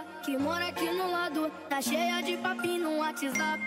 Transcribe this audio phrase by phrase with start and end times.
[0.00, 1.50] ela, que mora aqui no lado.
[1.68, 3.60] Tá cheia de papinho no WhatsApp.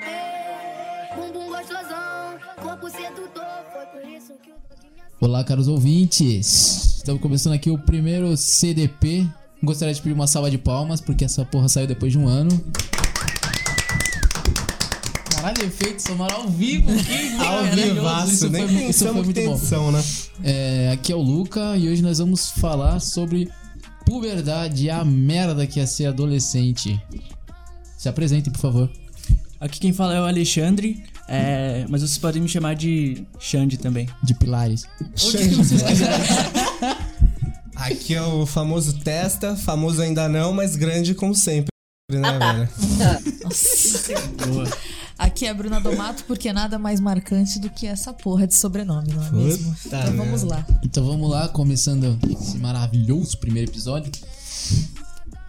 [1.16, 3.44] Bumbum gostosão, corpo sedutor.
[3.72, 6.98] Foi por isso que o me Olá, caros ouvintes.
[6.98, 9.28] Estamos começando aqui o primeiro CDP.
[9.62, 12.50] Gostaria de pedir uma salva de palmas, porque essa porra saiu depois de um ano.
[15.36, 16.88] Caralho, efeito sonoro ao vivo.
[16.88, 19.56] Que Ao vivaço, Isso nem foi, isso pensamos foi que muito tem bom.
[19.56, 20.04] edição, né?
[20.44, 23.50] É, aqui é o Luca e hoje nós vamos falar sobre
[24.06, 27.02] puberdade, a merda que é ser adolescente.
[27.98, 28.92] Se apresentem, por favor.
[29.60, 34.10] Aqui quem fala é o Alexandre, é, mas vocês podem me chamar de Xande também.
[34.22, 34.86] De Pilares.
[37.76, 41.70] Aqui é o famoso testa, famoso ainda não, mas grande como sempre,
[42.12, 42.70] né, velho?
[44.48, 44.68] Boa.
[45.24, 49.14] Aqui é a Bruna Domato, porque nada mais marcante do que essa porra de sobrenome,
[49.14, 49.74] não é mesmo?
[49.74, 50.56] Puta Então vamos merda.
[50.56, 50.68] lá.
[50.84, 54.12] Então vamos lá, começando esse maravilhoso primeiro episódio.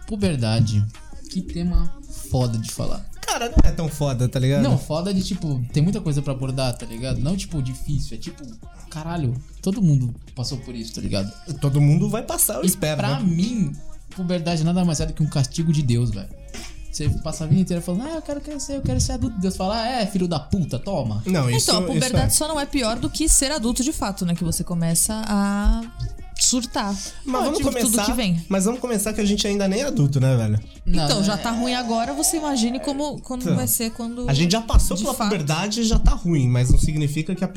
[0.07, 0.83] Puberdade.
[1.29, 1.93] Que tema
[2.29, 3.05] foda de falar.
[3.21, 4.63] Cara, não é tão foda, tá ligado?
[4.63, 7.19] Não, foda de tipo, tem muita coisa pra abordar, tá ligado?
[7.19, 8.43] Não tipo difícil, é tipo,
[8.89, 11.31] caralho, todo mundo passou por isso, tá ligado?
[11.59, 12.97] Todo mundo vai passar, eu E espero.
[12.97, 13.25] pra né?
[13.25, 13.73] mim,
[14.15, 16.29] puberdade nada mais é do que um castigo de Deus, velho.
[16.95, 19.37] Você passa a vida inteira falando, ah, eu quero crescer, eu quero ser adulto.
[19.37, 21.21] Deus fala, ah, é, filho da puta, toma.
[21.25, 22.29] Não, isso, então, a isso puberdade é.
[22.29, 24.33] só não é pior do que ser adulto de fato, né?
[24.33, 25.81] Que você começa a
[26.39, 26.95] surtar.
[27.25, 27.91] Mas vamos Tipo, começar.
[27.91, 28.41] tudo que vem.
[28.49, 30.59] Mas vamos começar que a gente ainda nem é adulto, né, velho?
[30.85, 34.29] então, Não, já é- tá ruim agora, você imagine como quando Então, vai ser quando.
[34.29, 35.29] A gente já passou pela fato.
[35.29, 37.49] puberdade e já tá ruim, mas não significa que a,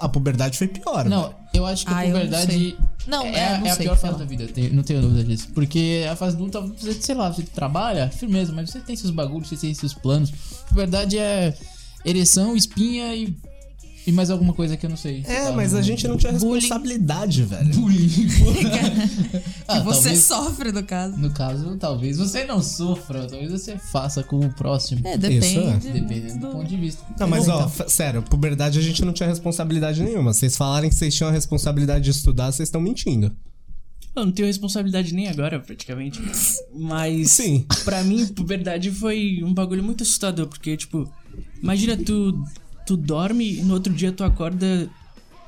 [0.00, 1.04] a puberdade foi pior.
[1.06, 1.34] Não, velho.
[1.54, 2.76] eu acho que a Ah, eu não puberdade sei.
[3.06, 5.48] Não, é, é, não é a pior fase da vida, não tenho dúvida disso.
[5.54, 9.48] Porque a fase adulta, você, sei lá, você trabalha, firmeza, mas você tem seus bagulhos,
[9.48, 10.32] você tem seus planos.
[10.68, 11.54] Puberdade é
[12.04, 13.36] ereção, espinha e,
[14.06, 15.22] e mais alguma coisa que eu não sei.
[15.26, 16.54] É, Tá, mas a gente não tinha Bullying.
[16.60, 17.74] responsabilidade, velho.
[17.74, 18.08] Bullying.
[19.68, 21.16] Ah, você talvez- sofre, no caso.
[21.16, 25.00] No caso, talvez você não sofra, talvez você faça com o próximo.
[25.04, 25.88] É, depende.
[25.92, 27.02] Dependendo do ponto de vista.
[27.18, 30.32] Não, mas Bom, ó, então, sério, puberdade a gente não tinha responsabilidade nenhuma.
[30.32, 33.34] Vocês falarem que vocês tinham a responsabilidade de estudar, vocês estão mentindo.
[34.14, 36.22] Eu não tenho responsabilidade nem agora, praticamente.
[36.72, 37.66] Mas, Sim.
[37.84, 41.10] pra mim, puberdade foi um bagulho muito assustador, porque, tipo,
[41.60, 42.40] imagina tu,
[42.86, 44.88] tu dorme e no outro dia tu acorda,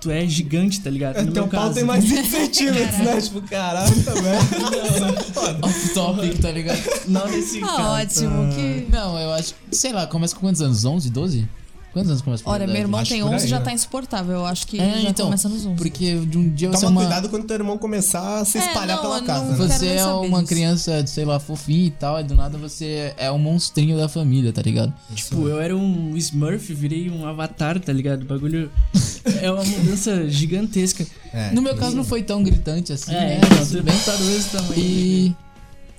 [0.01, 1.25] tu é gigante, tá ligado?
[1.25, 1.75] No Teu meu pau caso.
[1.77, 3.21] tem mais 20 centímetros, né?
[3.21, 5.59] Tipo, caralho, velho.
[5.63, 6.81] off topic, tá ligado?
[7.07, 7.83] Não nesse Ah, caso.
[8.29, 8.53] ótimo.
[8.55, 8.87] Que...
[8.91, 9.55] Não, eu acho.
[9.73, 10.85] Sei lá, começa com quantos anos?
[10.85, 11.49] 11, 12?
[11.99, 13.65] Quantos anos começa a Olha, meu irmão Acho tem por 11 aí, já né?
[13.65, 14.35] tá insuportável.
[14.37, 15.77] Eu acho que É, já então, começa nos 11.
[15.77, 18.59] porque de um dia você é Toma uma, cuidado quando teu irmão começar a se
[18.59, 19.57] É, espalhar não, pela casa, né?
[19.57, 20.49] você é uma disso.
[20.49, 24.53] criança, sei lá, fofinha e tal, e do nada você é um monstrinho da família,
[24.53, 24.93] tá ligado?
[25.15, 28.23] Tipo, eu era um Smurf, virei um avatar, tá ligado?
[28.23, 28.71] O bagulho
[29.43, 31.07] é uma mudança gigantesca.
[31.33, 33.41] É, No meu caso não foi tão gritante assim, É, né?
[33.59, 33.99] Mas bem.
[34.05, 34.79] tá do mesmo tamanho.
[34.81, 35.37] E.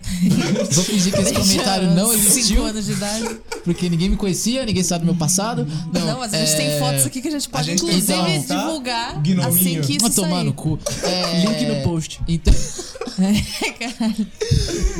[0.71, 3.37] Vou fingir que esse comentário não 5 existiu, anos de idade.
[3.63, 5.67] porque ninguém me conhecia, ninguém sabe do meu passado.
[5.93, 6.55] Não, Não, mas a gente é...
[6.55, 8.55] tem fotos aqui que a gente pode, gente tem inclusive, fotos, tá?
[8.65, 9.47] divulgar Gnominho.
[9.47, 10.43] assim que isso Vou tomar sair.
[10.45, 10.79] no cu.
[11.03, 11.45] É...
[11.45, 12.21] Link no post.
[12.27, 12.53] Então.
[13.19, 14.25] É, caralho.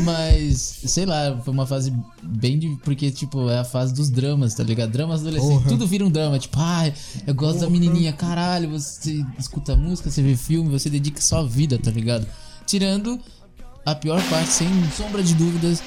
[0.03, 2.67] Mas, sei lá, foi uma fase bem de.
[2.83, 4.91] Porque, tipo, é a fase dos dramas, tá ligado?
[4.91, 5.57] Dramas adolescentes.
[5.59, 5.69] Porra.
[5.69, 6.38] Tudo vira um drama.
[6.38, 6.93] Tipo, ai,
[7.25, 8.71] eu gosto da menininha, caralho.
[8.71, 12.27] Você escuta música, você vê filme, você dedica sua vida, tá ligado?
[12.65, 13.17] Tirando
[13.85, 15.81] a pior parte, sem sombra de dúvidas,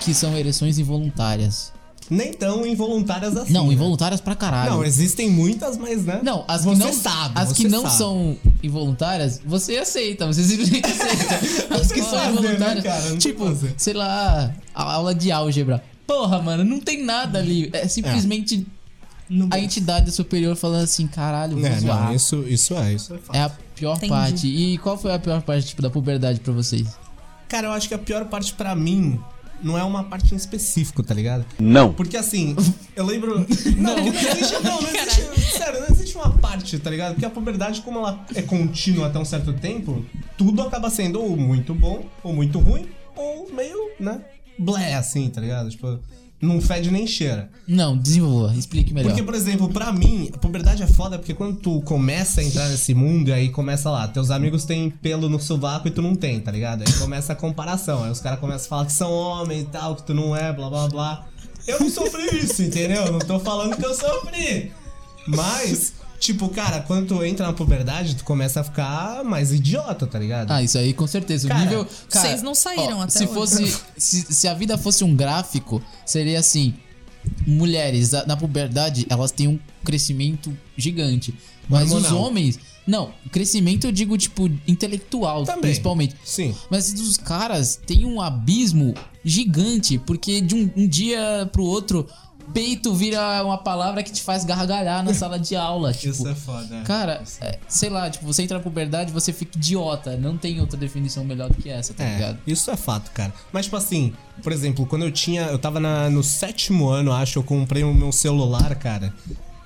[0.00, 1.72] que são ereções involuntárias.
[2.10, 3.52] Nem tão involuntárias assim.
[3.52, 3.74] Não, né?
[3.74, 4.70] involuntárias pra caralho.
[4.70, 6.20] Não, existem muitas, mas né?
[6.22, 7.34] Não, as você que não, sabe.
[7.38, 7.94] as que não sabe.
[7.96, 11.74] são involuntárias, você aceita, você simplesmente aceita.
[11.74, 13.02] As que são né, involuntárias, cara?
[13.02, 13.74] Não tem tipo, fazer.
[13.76, 15.82] sei lá, a aula de álgebra.
[16.06, 17.68] Porra, mano, não tem nada ali.
[17.74, 18.66] É simplesmente
[19.50, 22.06] a entidade superior falando assim, caralho, vou É, zoar.
[22.06, 23.36] não, isso, isso é, isso é fato.
[23.36, 24.10] É a pior Entendi.
[24.10, 24.46] parte.
[24.46, 26.88] E qual foi a pior parte, tipo, da puberdade pra vocês?
[27.48, 29.18] Cara, eu acho que a pior parte pra mim
[29.62, 31.44] não é uma parte em específico, tá ligado?
[31.58, 31.92] Não.
[31.92, 32.54] Porque assim,
[32.94, 33.46] eu lembro.
[33.76, 34.62] Não, não existe.
[34.62, 35.56] Não, não existe.
[35.56, 37.12] Sério, não existe uma parte, tá ligado?
[37.14, 40.04] Porque a puberdade, como ela é contínua até um certo tempo,
[40.36, 44.20] tudo acaba sendo ou muito bom, ou muito ruim, ou meio, né?
[44.58, 45.70] Blé, assim, tá ligado?
[45.70, 45.98] Tipo,
[46.40, 47.50] não fede nem cheira.
[47.66, 49.10] Não, desenvolva, explique melhor.
[49.10, 52.68] Porque, por exemplo, pra mim, a puberdade é foda porque quando tu começa a entrar
[52.68, 56.40] nesse mundo aí começa lá, teus amigos têm pelo no sovaco e tu não tem,
[56.40, 56.82] tá ligado?
[56.86, 58.04] Aí começa a comparação.
[58.04, 60.52] Aí os caras começam a falar que são homem e tal, que tu não é,
[60.52, 61.26] blá blá blá.
[61.66, 63.12] Eu não sofri isso, entendeu?
[63.12, 64.72] Não tô falando que eu sofri.
[65.26, 70.18] Mas, tipo, cara, quando tu entra na puberdade, tu começa a ficar mais idiota, tá
[70.18, 70.50] ligado?
[70.50, 71.46] Ah, isso aí com certeza.
[71.46, 71.86] O Cara, nível.
[72.10, 73.34] Cara, vocês não saíram ó, até se hoje.
[73.34, 73.80] fosse.
[73.96, 76.74] se, se a vida fosse um gráfico, seria assim:
[77.46, 81.34] mulheres a- na puberdade, elas têm um crescimento gigante.
[81.68, 82.22] Mas os Hormonal.
[82.22, 85.60] homens, Não, crescimento eu digo, tipo, intelectual, Também.
[85.60, 86.16] principalmente.
[86.24, 86.54] Sim.
[86.70, 92.08] Mas dos caras tem um abismo gigante, porque de um, um dia pro outro,
[92.52, 95.92] peito vira uma palavra que te faz gargalhar na sala de aula.
[95.98, 96.82] Tipo, Isso é foda.
[96.84, 100.16] Cara, é, sei lá, tipo, você entra na puberdade, você fica idiota.
[100.16, 102.38] Não tem outra definição melhor do que essa, tá É, ligado?
[102.46, 103.32] isso é fato, cara.
[103.52, 104.12] Mas, tipo assim,
[104.42, 105.42] por exemplo, quando eu tinha.
[105.42, 109.12] Eu tava na- no sétimo ano, acho, eu comprei o meu celular, cara.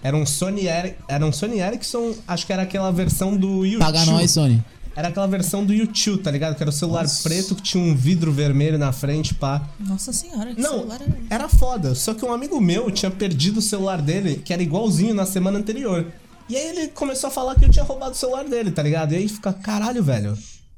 [0.03, 3.79] Era um Sony, Eri- era um Sony Ericsson, acho que era aquela versão do YouTube.
[3.87, 4.63] Paga nós, Sony.
[4.95, 6.55] Era aquela versão do YouTube, tá ligado?
[6.55, 9.63] Que era o celular preto que tinha um vidro vermelho na frente, pá.
[9.81, 11.95] Nossa senhora, que Não, celular era era foda.
[11.95, 15.59] Só que um amigo meu tinha perdido o celular dele, que era igualzinho na semana
[15.59, 16.07] anterior.
[16.49, 19.13] E aí ele começou a falar que eu tinha roubado o celular dele, tá ligado?
[19.13, 20.37] E aí fica, caralho, velho.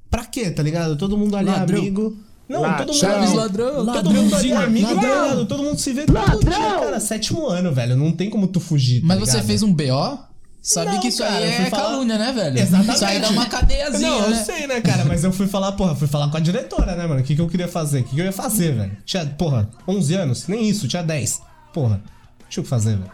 [0.08, 0.96] Pra quê, tá ligado?
[0.96, 1.78] Todo mundo ali é Ladrão.
[1.80, 2.16] amigo.
[2.48, 3.86] Não, todo mundo Chaves ali- ladrão.
[3.86, 5.22] Todo mundo ali é amigo, tá Ladrão.
[5.24, 5.46] ligado?
[5.46, 7.00] Todo mundo se vê todo dia, cara.
[7.00, 7.96] Sétimo ano, velho.
[7.96, 9.00] Não tem como tu fugir.
[9.00, 9.46] tá Mas você ligado?
[9.46, 10.18] fez um BO?
[10.66, 12.58] Sabe Não, que isso cara, eu aí é falar- calúnia, né, velho?
[12.58, 12.94] Exatamente.
[12.94, 14.40] Isso aí dá uma cadeiazinha, Não, né?
[14.40, 15.04] eu sei, né, cara?
[15.04, 17.20] Mas eu fui falar, porra, fui falar com a diretora, né, mano?
[17.20, 18.00] O que, que eu queria fazer?
[18.00, 18.96] O que, que eu ia fazer, velho?
[19.04, 20.48] Tinha, porra, 11 anos?
[20.48, 21.42] Nem isso, tinha 10.
[21.70, 22.00] Porra,
[22.48, 23.10] tinha o que fazer, velho.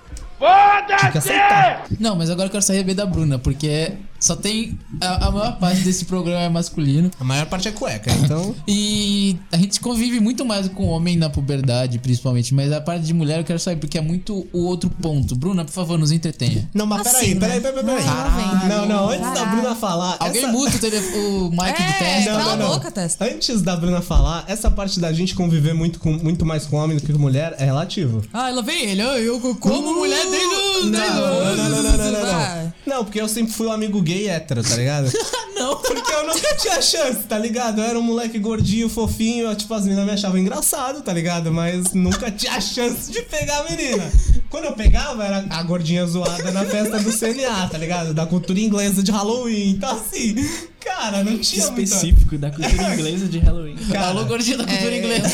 [0.96, 1.86] Tinha que aceitar.
[1.98, 4.78] Não, mas agora eu quero saber da Bruna, porque só tem.
[5.00, 7.10] A, a maior parte desse programa é masculino.
[7.18, 8.54] A maior parte é cueca, então.
[8.68, 12.54] E a gente convive muito mais com homem na puberdade, principalmente.
[12.54, 15.34] Mas a parte de mulher eu quero saber, porque é muito o outro ponto.
[15.34, 16.68] Bruna, por favor, nos entretenha.
[16.74, 17.82] Não, mas Assim, peraí, peraí, né?
[17.82, 18.60] peraí, peraí.
[18.60, 18.68] Vem.
[18.68, 19.44] Não, não, antes da.
[19.46, 20.16] Bruna falar.
[20.20, 22.28] Alguém essa- muta o, o mic do É, teste.
[22.30, 23.24] não, Cala a boca, Testa.
[23.24, 26.96] Antes da Bruna falar, essa parte da gente conviver muito, com, muito mais com homem
[26.96, 28.22] do que com mulher é relativo.
[28.32, 29.02] Ah, lá vem ele.
[29.02, 30.46] Ah, Eu como mulher desde
[30.78, 32.72] os Não, 10 não, não, não, não, não, não, não.
[32.86, 35.10] Não, porque eu sempre fui um amigo gay hétero, tá ligado?
[35.54, 35.76] Não.
[35.76, 37.80] Porque eu nunca tinha chance, tá ligado?
[37.80, 41.52] Eu era um moleque gordinho, fofinho, eu, tipo, as meninas me achavam engraçado, tá ligado?
[41.52, 44.10] Mas nunca tinha chance de pegar a menina.
[44.48, 48.14] Quando eu pegava, era a gordinha zoada na festa do CNA, tá ligado?
[48.14, 49.70] Da cultura inglesa de Halloween.
[49.72, 50.34] Então, assim,
[50.80, 51.82] cara, não tinha muita...
[51.82, 53.76] Específico da cultura inglesa de Halloween.
[53.92, 55.28] Cara, Alô, gordinha da cultura É, inglesa.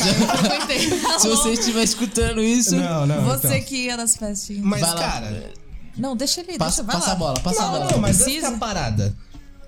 [1.19, 3.61] Se você estiver escutando isso, Não, não, Você então.
[3.61, 4.63] que ia nas festinhas.
[4.63, 4.97] Mas, Vai lá.
[5.01, 5.53] cara...
[5.97, 7.13] Não, deixa ele, passa, deixa, vai passa lá.
[7.13, 7.91] a bola, passa a Não, bola.
[7.91, 8.47] não, mas essa Precisa.
[8.47, 9.15] é a parada.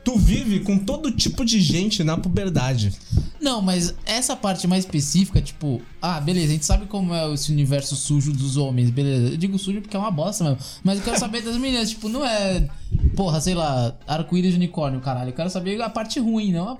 [0.03, 2.93] Tu vive com todo tipo de gente na puberdade.
[3.39, 7.51] Não, mas essa parte mais específica, tipo, ah, beleza, a gente sabe como é esse
[7.51, 9.33] universo sujo dos homens, beleza.
[9.33, 10.57] Eu digo sujo porque é uma bosta mesmo.
[10.83, 12.67] Mas eu quero saber das meninas, tipo, não é,
[13.15, 15.29] porra, sei lá, arco-íris de unicórnio, caralho.
[15.29, 16.77] Eu quero saber a parte ruim, não a-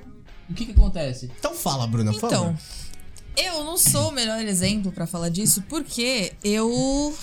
[0.49, 1.29] o que que acontece.
[1.39, 2.55] Então fala, Bruna, Então, favor.
[3.37, 7.13] eu não sou o melhor exemplo pra falar disso, porque eu.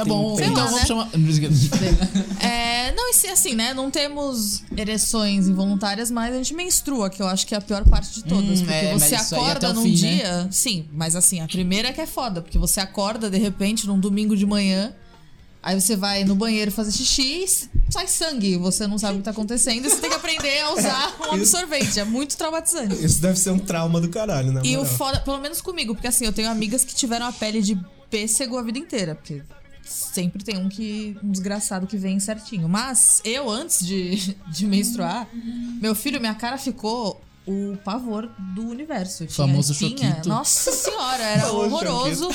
[0.00, 0.86] Tá bom, sei então lá, vamos né?
[0.86, 1.10] chamar.
[2.40, 3.74] É, não, e se- assim, né?
[3.74, 7.84] Não temos ereções involuntárias, mas a gente menstrua, que eu acho que é a pior
[7.84, 8.60] parte de todas.
[8.60, 9.96] Hum, porque é, você até acorda num fim, né?
[9.96, 10.48] dia.
[10.50, 13.98] Sim, mas assim, a primeira é que é foda, porque você acorda de repente num
[13.98, 14.92] domingo de manhã.
[15.62, 18.56] Aí você vai no banheiro fazer xixi e sai sangue.
[18.56, 21.34] Você não sabe o que tá acontecendo e você tem que aprender a usar um
[21.34, 22.00] absorvente.
[22.00, 23.04] É muito traumatizante.
[23.04, 24.62] Isso deve ser um trauma do caralho, né?
[24.64, 27.60] E o foda, pelo menos comigo, porque assim, eu tenho amigas que tiveram a pele
[27.60, 29.14] de pêssego a vida inteira.
[29.14, 29.42] Porque
[29.90, 31.16] sempre tem um que.
[31.22, 32.68] um desgraçado que vem certinho.
[32.68, 35.28] Mas eu, antes de, de menstruar,
[35.80, 37.20] meu filho, minha cara ficou.
[37.46, 39.26] O pavor do universo.
[39.26, 40.10] Tinha Famoso espinha.
[40.10, 40.28] choquito.
[40.28, 42.28] Nossa senhora, era horroroso.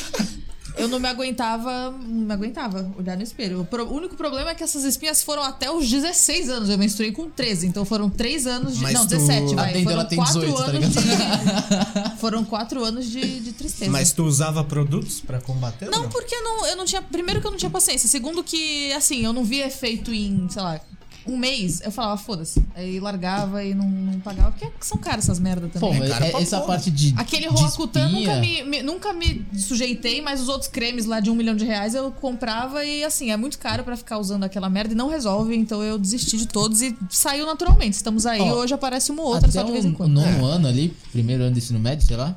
[0.78, 3.66] Eu não me aguentava, não me aguentava olhar no espelho.
[3.72, 6.70] O, único problema é que essas espinhas foram até os 16 anos.
[6.70, 8.84] Eu menstruei com 13, então foram 3 anos de.
[8.84, 9.74] Mas não, tu- 17, A vai.
[9.84, 12.12] Foram ela tem 4 18, tá anos ligado?
[12.12, 12.16] de.
[12.26, 13.92] Foram 4 anos de, de tristeza.
[13.92, 15.86] Mas tu usava produtos pra combater?
[15.86, 17.02] ou Não, porque eu não, eu não tinha.
[17.02, 18.10] Primeiro que eu não tinha paciência.
[18.10, 20.80] Segundo que, assim, eu não via efeito em, sei lá,
[21.28, 21.82] um mês.
[21.82, 22.62] Eu falava, foda-se.
[22.76, 24.52] Aí largava e não, não pagava.
[24.52, 26.00] Porque são caras essas merdas Pô, também.
[26.00, 26.68] mas cara é- essa porra.
[26.74, 27.14] parte de.
[27.18, 31.30] Aquele de Roacutan nunca me, me- nunca me sujeitei, mas os outros cremes lá de
[31.30, 34.70] um milhão de reais eu comprava e assim, é muito caro pra ficar usando aquela
[34.70, 37.94] merda e não resolve, então eu desisti de todos e saiu naturalmente.
[37.94, 40.14] Estamos aí, Ó, hoje aparece uma ou outra Até só de vez em o quando.
[40.14, 42.36] nono ano ali, primeiro ano do ensino médio, sei lá.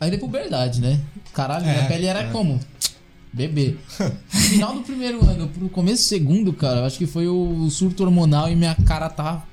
[0.00, 1.00] Aí deu puberdade, né?
[1.34, 2.60] Caralho, minha É, pele era como?
[3.32, 3.76] Bebê.
[4.28, 8.02] Final do primeiro ano pro começo do segundo, cara, eu acho que foi o surto
[8.04, 9.44] hormonal e minha cara tá.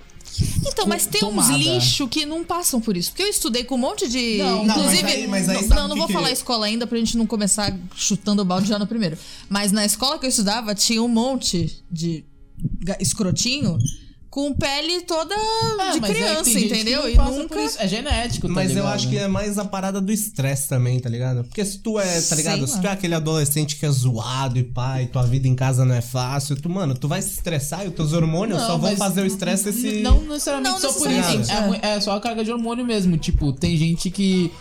[0.67, 1.53] Então, mas tem tomada.
[1.53, 3.11] uns lixo que não passam por isso.
[3.11, 4.37] Porque eu estudei com um monte de.
[4.39, 5.03] Não, não, inclusive.
[5.03, 7.25] mas aí- mas aí não, não, que vou que- falar escola ainda pra gente não
[7.25, 9.17] começar chutando o balde já no primeiro.
[9.47, 12.25] Mas na escola que eu estudava tinha um monte de
[12.99, 13.77] escrotinho
[14.35, 17.09] com pele toda Ah, de é que criança, que entendeu?
[17.09, 17.61] E nunca.
[17.61, 17.77] isso.
[17.79, 18.93] É genético, tá Mas eu ligado?
[18.93, 21.45] acho que é mais a parada do estresse também, tá ligado?
[21.45, 22.67] Porque se tu é, tá ligado?
[22.67, 25.85] Sei Se tu é aquele adolescente que é zoado e pai, tua vida em casa
[25.85, 28.77] não é fácil, tu, mano, tu vai se estressar e os teus hormônios Não, só
[28.77, 30.01] vão fazer o estresse esse.
[30.01, 31.85] Não necessariamente Não só por necessariamente, isso.
[31.85, 31.95] É, é.
[31.95, 33.17] é só a carga de hormônio mesmo.
[33.17, 34.51] Tipo, tem gente que.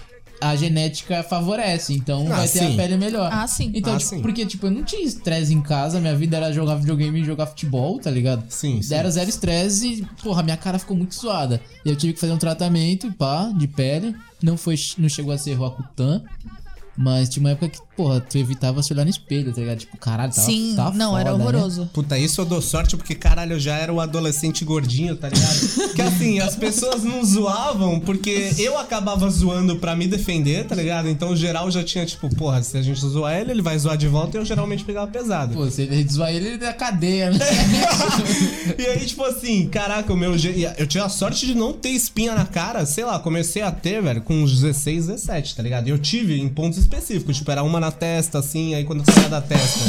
[0.51, 2.73] A genética favorece, então Ah, vai ter sim.
[2.75, 3.31] a pele melhor.
[3.33, 3.71] Ah, sim.
[3.75, 4.21] Então, Ah, tipo, sim.
[4.23, 7.47] porque, tipo, eu não tinha estresse em casa, minha vida era jogar videogame e jogar
[7.47, 8.45] futebol, tá ligado?
[8.51, 8.95] Sim, sim.
[8.95, 11.61] Era zero estresse e, porra, minha cara ficou muito suada.
[11.85, 14.15] E eu tive que fazer um tratamento, pá, de pele.
[14.43, 16.23] Não foi, não chegou a ser Roacutan.
[16.97, 19.79] Mas tinha uma época que, porra, tu evitava se olhar no espelho, tá ligado?
[19.79, 21.51] Tipo, caralho, tava, Sim, tava não, era foda, né?
[21.51, 21.91] horroroso.
[21.93, 25.93] Puta, isso eu dou sorte porque, caralho, eu já era o adolescente gordinho, tá ligado?
[25.95, 31.09] que assim, as pessoas não zoavam porque eu acabava zoando pra me defender, tá ligado?
[31.09, 33.97] Então o geral já tinha, tipo, porra, se a gente zoar ele, ele vai zoar
[33.97, 35.55] de volta e eu geralmente pegava pesado.
[35.55, 37.39] Pô, se ele zoar ele, ele é da cadeia, né?
[38.79, 40.33] E aí, tipo assim, caraca, o meu.
[40.33, 44.03] Eu tive a sorte de não ter espinha na cara, sei lá, comecei a ter,
[44.03, 45.87] velho, com uns 16, 17, tá ligado?
[45.87, 49.13] E eu tive em pontos específicos, tipo, era uma na testa, assim, aí quando eu
[49.15, 49.81] saía da testa.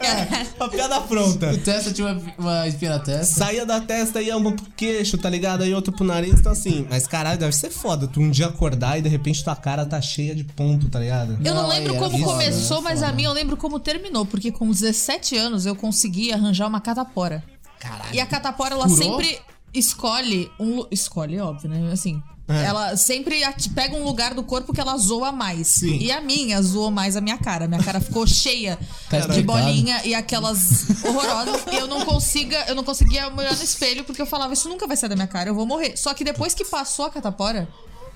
[0.00, 1.52] é, a piada pronta.
[1.52, 3.34] o Testa tinha uma, uma espinha na testa.
[3.34, 5.62] Saía da testa e ia uma pro queixo, tá ligado?
[5.62, 6.86] Aí outro pro nariz, então assim.
[6.88, 8.06] Mas caralho, deve ser foda.
[8.06, 11.38] Tu um dia acordar e de repente tua cara tá cheia de ponto, tá ligado?
[11.44, 13.78] Eu não, Não, lembro era como foda, começou, era mas a minha eu lembro como
[13.78, 17.44] terminou, porque com 17 anos eu consegui arranjar uma catapora.
[17.78, 18.14] Caralho.
[18.14, 18.96] E a catapora, ela Curou?
[18.96, 19.38] sempre
[19.74, 20.86] escolhe um.
[20.90, 21.92] Escolhe, óbvio, né?
[21.92, 22.22] Assim.
[22.48, 22.64] É.
[22.64, 23.40] Ela sempre
[23.74, 25.66] pega um lugar do corpo que ela zoa mais.
[25.66, 25.98] Sim.
[25.98, 27.66] E a minha zoou mais a minha cara.
[27.66, 28.78] Minha cara ficou cheia
[29.10, 31.62] Tá de bolinha e aquelas horrorosas.
[31.72, 34.86] e eu não consiga, eu não conseguia olhar no espelho porque eu falava, isso nunca
[34.86, 35.96] vai sair da minha cara, eu vou morrer.
[35.96, 37.68] Só que depois que passou a catapora.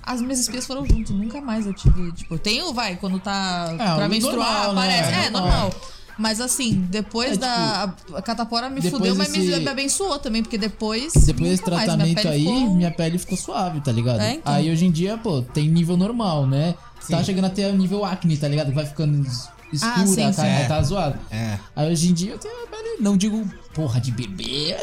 [0.03, 2.11] As minhas espias foram junto, nunca mais eu tive.
[2.13, 4.99] Tipo, eu tenho, vai, quando tá É, pra menstruar, normal, né?
[5.01, 5.13] aparece.
[5.23, 5.51] É É, normal.
[5.51, 5.75] normal.
[6.21, 7.95] Mas assim, depois É, da.
[8.15, 11.15] A catapora me fudeu, mas me, desse- me abençoou também, porque depois.
[11.15, 14.21] Depois desse minha tratamento pele aí, ficou- minha pele ficou suave, tá ligado?
[14.21, 14.53] É, então.
[14.53, 16.75] Aí hoje em dia, pô, tem nível normal, né?
[17.09, 18.71] Tá chegando até o nível acne, tá ligado?
[18.75, 20.37] Vai ficando es- escura, Ah, sim, a sim.
[20.43, 20.65] cara É.
[20.69, 21.19] tá zoada.
[21.31, 21.59] É.
[21.75, 24.77] Aí hoje em dia eu tenho a pele, não digo porra de bebê,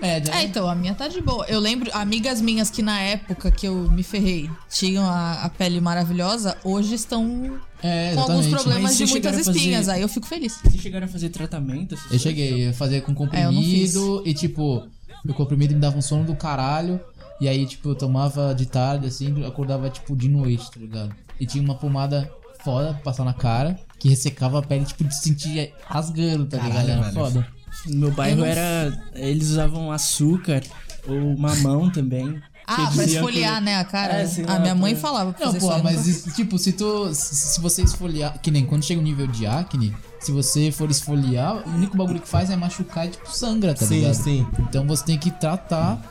[0.00, 0.30] média.
[0.30, 0.44] É, né?
[0.44, 1.44] então, a minha tá de boa.
[1.46, 5.80] Eu lembro, amigas minhas que na época que eu me ferrei tinham a, a pele
[5.80, 9.88] maravilhosa, hoje estão É, com alguns problemas Mas de muitas a fazer- espinhas.
[9.88, 10.58] Aí eu fico feliz.
[10.62, 11.94] Vocês chegaram a fazer tratamento?
[11.94, 12.22] Eu coisas?
[12.22, 14.86] cheguei a fazer com É, comprimido e, tipo,
[15.26, 17.00] o comprimido me dava um sono do caralho.
[17.40, 21.14] E aí, tipo, eu tomava de tarde, assim, acordava, tipo, de noite, tá ligado?
[21.38, 22.30] E tinha uma pomada
[22.64, 26.80] foda pra passar na cara, que ressecava a pele, tipo, de sentir rasgando, tá Caralho,
[26.80, 26.90] ligado?
[26.98, 27.14] Era velho.
[27.14, 27.46] foda.
[27.86, 29.02] No meu bairro não- era.
[29.14, 30.62] Eles usavam açúcar
[31.06, 32.40] ou mamão também.
[32.68, 34.14] Ah, pra esfoliar, que- né, a cara?
[34.14, 35.84] É, sei a minha mãe pra- falava pra Não, fazer pô, isso.
[35.84, 37.14] mas isso, tipo, se tu.
[37.14, 38.38] Se você esfoliar.
[38.40, 42.20] Que nem quando chega o nível de acne, se você for esfoliar, o único bagulho
[42.20, 44.14] que faz é machucar e, tipo, sangra, tá Sim, ligado?
[44.14, 44.46] sim.
[44.58, 46.02] Então você tem que tratar.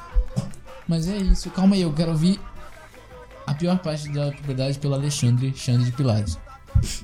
[0.88, 1.50] Mas é isso.
[1.50, 2.40] Calma aí, eu quero ouvir
[3.46, 6.38] a pior parte da puberdade pelo Alexandre Xande de Pilares.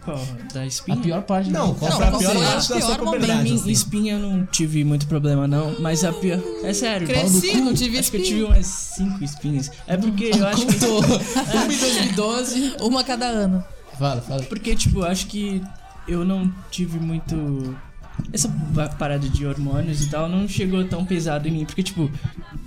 [0.04, 0.20] Qual?
[0.54, 0.98] Da A espinha?
[0.98, 3.50] pior parte Não, qual Não, foi a pior foi a parte da pior sua puberdade?
[3.51, 3.72] Em assim?
[3.72, 5.75] espinha eu não tive muito problema, não.
[5.80, 6.40] Mas a pior.
[6.63, 7.08] É sério.
[7.08, 7.66] Cresci, pau no cu.
[7.66, 8.40] não tive Acho que eu espinha.
[8.42, 9.72] tive umas 5 espinhas.
[9.88, 10.74] É porque eu acho que.
[10.80, 11.04] Contou.
[11.20, 12.75] Fui em 2012.
[12.82, 13.63] Uma cada ano.
[13.98, 14.44] Fala, fala.
[14.44, 15.62] Porque, tipo, eu acho que
[16.08, 17.75] eu não tive muito.
[18.34, 21.66] Essa pa- parada de hormônios e tal não chegou tão pesado em mim.
[21.66, 22.10] Porque, tipo,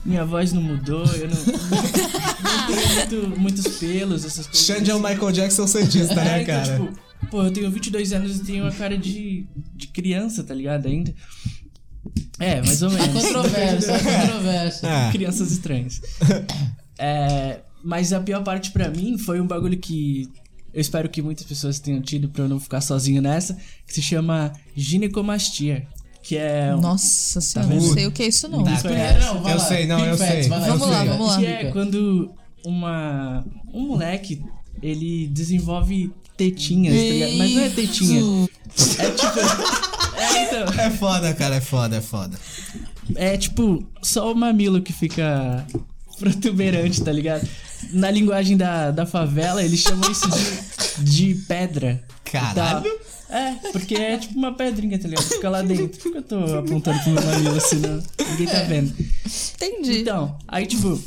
[0.04, 1.36] minha voz não mudou, eu não.
[2.96, 4.64] não tenho muito- muitos pelos, essas coisas.
[4.66, 6.78] Xande é o Michael Jackson Santista, né, É, então, cara?
[6.78, 10.86] tipo, pô, eu tenho 22 anos e tenho uma cara de, de criança, tá ligado?
[10.86, 11.14] Ainda.
[12.38, 13.22] É, mais ou menos.
[13.22, 14.86] Controvérsia, controvérsia.
[14.88, 15.12] É.
[15.12, 16.00] Crianças estranhas.
[16.98, 20.28] É, mas a pior parte pra mim foi um bagulho que
[20.74, 24.02] eu espero que muitas pessoas tenham tido pra eu não ficar sozinho nessa, que se
[24.02, 25.86] chama ginecomastia.
[26.22, 26.74] Que é.
[26.74, 27.86] um- Nossa senhora, vendo?
[27.86, 28.64] não sei o que é isso, não.
[28.64, 29.58] Tá, Explica- não, Eu lá.
[29.58, 30.48] sei, não, Big eu facts, sei.
[30.48, 31.38] Vamos lá, vamos lá.
[31.38, 32.30] que é quando
[32.64, 34.42] uma um moleque
[34.82, 37.36] ele desenvolve tetinhas, tá ligado?
[37.36, 38.20] Mas não é tetinha.
[38.98, 39.40] É tipo.
[40.16, 42.38] É, então, É foda, cara, é foda, é foda.
[43.16, 45.64] é tipo só o mamilo que fica
[46.18, 47.46] protuberante, tá ligado?
[47.92, 50.28] Na linguagem da, da favela, eles chamam isso
[51.00, 52.02] de, de pedra.
[52.24, 52.90] Caralho.
[53.30, 55.24] É, porque é tipo uma pedrinha, tá ligado?
[55.24, 55.88] Fica lá dentro.
[55.98, 58.00] Por que eu tô apontando pro meu mamilo assim, não?
[58.30, 58.94] Ninguém tá vendo.
[59.56, 60.00] Entendi.
[60.02, 61.00] Então, aí tipo,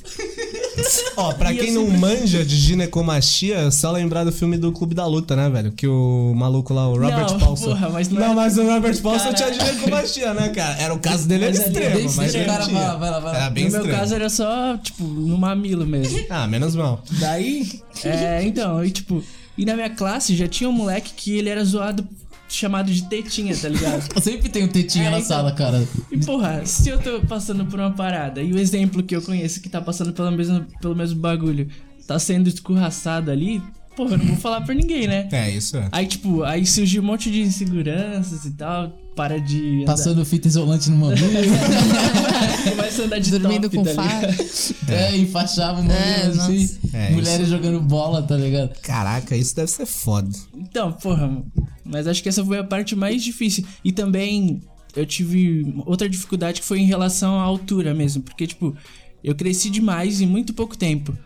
[1.15, 4.71] Ó, pra E quem não sempre- manja de ginecomastia, é só lembrar do filme do
[4.71, 5.71] Clube da Luta, né, velho?
[5.71, 7.65] Que o maluco lá, o Robert Não, Paulson.
[7.69, 9.71] porra, mas não não é- mas o Robert Paulson tinha Caralho.
[9.75, 10.81] ginecomastia, né, cara?
[10.81, 12.45] Era o caso dele, era Mas ali é extremo, bem mas extremo.
[12.47, 12.79] Cara, tinha.
[12.79, 13.39] vai lá, vai lá, vai lá.
[13.39, 13.99] Era bem no meu extremo.
[13.99, 16.25] caso era só, tipo, no mamilo mesmo.
[16.29, 17.03] Ah, menos mal.
[17.19, 19.23] Daí, é, então, e tipo,
[19.57, 22.07] e na minha classe já tinha um moleque que ele era zoado,
[22.49, 24.07] chamado de tetinha, tá ligado?
[24.23, 25.27] Sempre tem um tetinha É, na então.
[25.27, 25.85] sala, cara.
[26.11, 29.61] E porra, se eu tô passando por uma parada e o exemplo que eu conheço
[29.61, 31.67] que tá passando pelo mesmo, pelo mesmo bagulho
[32.07, 33.61] tá sendo escorraçado ali,
[33.97, 35.27] porra, eu não vou falar pra ninguém, né?
[35.31, 35.89] É, isso é.
[35.91, 39.81] Aí, tipo, aí surgiu um monte de inseguranças e tal, para de.
[39.81, 41.27] andar- Passando fita isolante no mamilo.
[42.69, 44.27] Começa a andar de Dormindo top, com tá faca.
[44.27, 44.45] ligado?
[44.89, 46.77] é, enfaixava o mamilo É, assim.
[46.93, 48.69] É, Mulheres jogando bola, tá ligado?
[48.81, 50.29] Caraca, isso deve ser foda.
[50.55, 51.43] Então, porra,
[51.83, 53.65] mas acho que essa foi a parte mais difícil.
[53.83, 54.61] E também
[54.95, 58.75] eu tive outra dificuldade que foi em relação à altura mesmo, porque, tipo,
[59.23, 61.17] eu cresci demais em muito pouco tempo.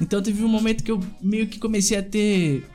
[0.00, 2.66] Então teve um momento que eu meio que comecei a ter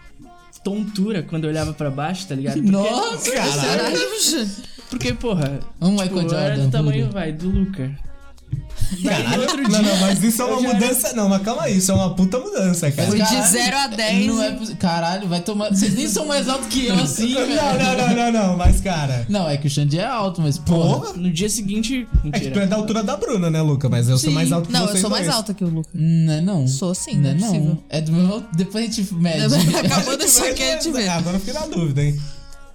[0.64, 2.56] tontura quando eu olhava pra baixo, tá ligado?
[2.56, 4.00] Porque, Nossa, Caralho.
[4.90, 6.66] porque porra, Um tipo, era Jordan.
[6.66, 7.98] do tamanho, vai, do Luca.
[8.92, 11.14] No outro Não, dia, não, mas isso é uma mudança.
[11.14, 13.08] Não, mas calma aí, isso é uma puta mudança, cara.
[13.10, 13.48] Foi de Caralho.
[13.52, 14.28] 0 a 10.
[14.28, 15.70] Não é Caralho, vai tomar.
[15.70, 17.56] Vocês nem são mais altos que eu assim, velho.
[17.56, 19.26] Não, não, não, não, não, mas cara.
[19.30, 21.00] Não, é que o Xande é alto, mas porra.
[21.00, 21.14] Porra!
[21.14, 22.08] No dia seguinte.
[22.32, 22.68] É que tu é Mentira.
[22.68, 23.90] da altura da Bruna, né, Luca?
[23.90, 24.36] Mas eu sou Sim.
[24.36, 25.36] mais alto que Não, eu sou mais dois.
[25.36, 25.90] alta que o Luca.
[25.94, 26.68] Não é não.
[26.68, 27.48] Sou sim, não não é é não.
[27.48, 27.84] possível.
[27.90, 28.44] É do meu.
[28.56, 29.44] Depois a gente mede.
[29.86, 31.04] Acabou desse aqui, a gente vê.
[31.04, 32.20] É, agora eu fiquei na dúvida, hein?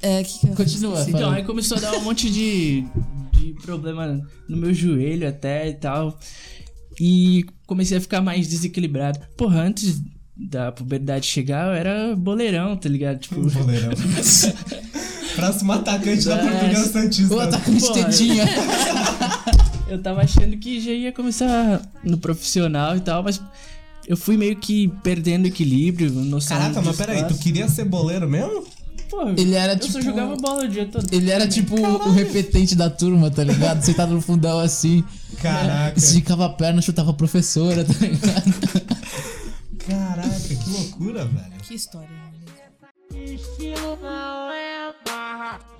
[0.02, 1.04] É, que que eu Continua.
[1.08, 2.84] Então, aí começou a dar um monte de,
[3.42, 6.18] de problema no meu joelho até e tal.
[7.00, 9.18] E comecei a ficar mais desequilibrado.
[9.36, 10.00] Porra, antes
[10.36, 13.18] da puberdade chegar, eu era boleirão, tá ligado?
[13.18, 13.92] Tipo, Boleirão.
[15.34, 16.50] Próximo atacante da É.
[16.50, 17.34] Portuguesa Santista.
[17.34, 18.04] O atacante Porra.
[18.04, 18.44] tetinha.
[19.88, 23.40] eu tava achando que já ia começar no profissional e tal, mas
[24.06, 28.64] eu fui meio que perdendo equilíbrio, noção Caraca, mas peraí, tu queria ser boleiro mesmo?
[29.12, 29.92] Porra, Ele era eu tipo.
[29.92, 31.06] só jogava bola o dia todo.
[31.12, 33.82] Ele era tipo o repetente da turma, tá ligado?
[33.84, 35.04] Sentado no fundão assim.
[35.42, 35.98] Caraca.
[35.98, 38.52] Esticava a perna, chutava a professora, tá ligado?
[39.86, 41.52] Caraca, que loucura, velho.
[41.62, 42.08] Que história.
[42.08, 42.32] né?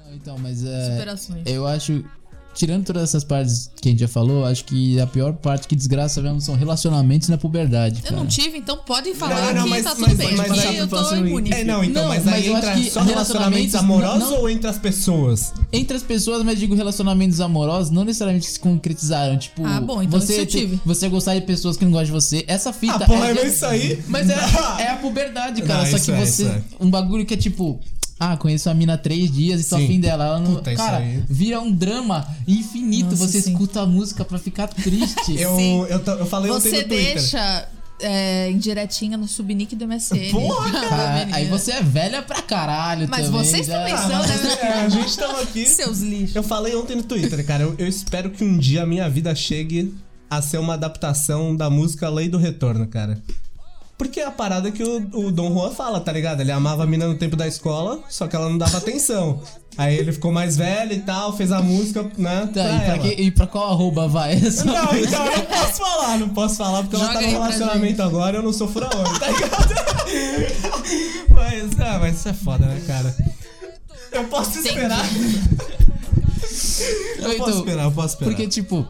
[0.04, 0.90] Não, então, mas é.
[0.90, 1.42] Superações.
[1.46, 2.04] Eu acho.
[2.54, 5.74] Tirando todas essas partes que a gente já falou, acho que a pior parte que
[5.74, 8.00] desgraça mesmo são relacionamentos na puberdade.
[8.04, 8.16] Eu Cara.
[8.16, 10.36] não tive, então podem falar Não, não, que mas- tá mas- tudo bem.
[10.36, 11.50] mas- mas- eu tô mas- imune.
[11.52, 14.50] É, não, então, Não, mas mas aí eu entra só relacionamentos relacionamentos- amorosos não- ou
[14.50, 15.52] entre as pessoas?
[15.72, 19.38] Entre as pessoas, mas digo relacionamentos amorosos, não necessariamente se concretizaram.
[19.38, 20.80] Tipo, Ah, bom, então você, isso eu te- tive.
[20.84, 22.44] você gostar de pessoas que não gostam de você.
[22.46, 22.96] Essa fita.
[22.96, 24.02] Ah, porra, é, é isso aí?
[24.08, 24.34] Mas é,
[24.82, 25.84] é a puberdade, cara.
[25.84, 26.44] Não, Só que é, você.
[26.46, 26.62] é.
[26.78, 27.80] Um bagulho que é tipo.
[28.24, 29.84] Ah, conheço a mina há três dias e tô Sim.
[29.84, 30.24] afim dela.
[30.24, 31.22] Ela não, Puta, isso cara, aí.
[31.28, 33.10] vira um drama infinito.
[33.10, 33.52] Nossa, você sim.
[33.52, 35.34] escuta a música pra ficar triste.
[35.40, 35.86] Eu, Sim.
[35.88, 37.14] eu, ta- eu falei ontem Você no Twitter.
[37.14, 37.68] deixa
[38.00, 40.30] é, indiretinha no subnick do MSN.
[40.30, 43.44] Porra, Cara, aí você é velha pra caralho Mas também.
[43.44, 43.78] vocês já.
[43.78, 44.56] também Ah, são, né?
[44.60, 45.66] é, a gente tava aqui.
[45.68, 46.34] Seus lixos.
[46.36, 47.62] Eu falei ontem no Twitter, cara.
[47.64, 49.94] Eu, eu espero que um dia a minha vida chegue
[50.30, 53.20] a ser uma adaptação da música Lei do Retorno, cara.
[53.98, 56.40] Porque é a parada que o, o Dom Juan fala, tá ligado?
[56.40, 59.40] Ele amava a mina no tempo da escola, só que ela não dava atenção.
[59.78, 62.48] Aí ele ficou mais velho e tal, fez a música, né?
[62.52, 62.98] Tá, pra e, pra ela.
[62.98, 64.32] que- e pra qual arroba vai?
[64.34, 67.32] Essa Não, então eu não posso falar, não posso falar porque ela Joga tá no
[67.32, 69.74] relacionamento agora eu não sou fura-olho, tá ligado?
[71.30, 73.14] mas, ah, mas isso é foda, né, cara?
[74.10, 75.06] Eu posso esperar.
[77.18, 78.30] Eu posso esperar, eu posso esperar.
[78.30, 78.86] Porque, tipo,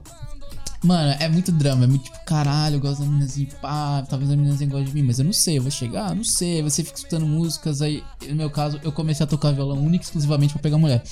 [0.82, 1.84] mano, é muito drama.
[1.84, 5.02] É muito tipo, caralho, eu gosto da meninazinha, pá, talvez a meninazinha goste de mim,
[5.02, 6.62] mas eu não sei, eu vou chegar, não sei.
[6.62, 10.06] Você fica escutando músicas, aí, no meu caso, eu comecei a tocar violão único e
[10.06, 11.02] exclusivamente pra pegar mulher.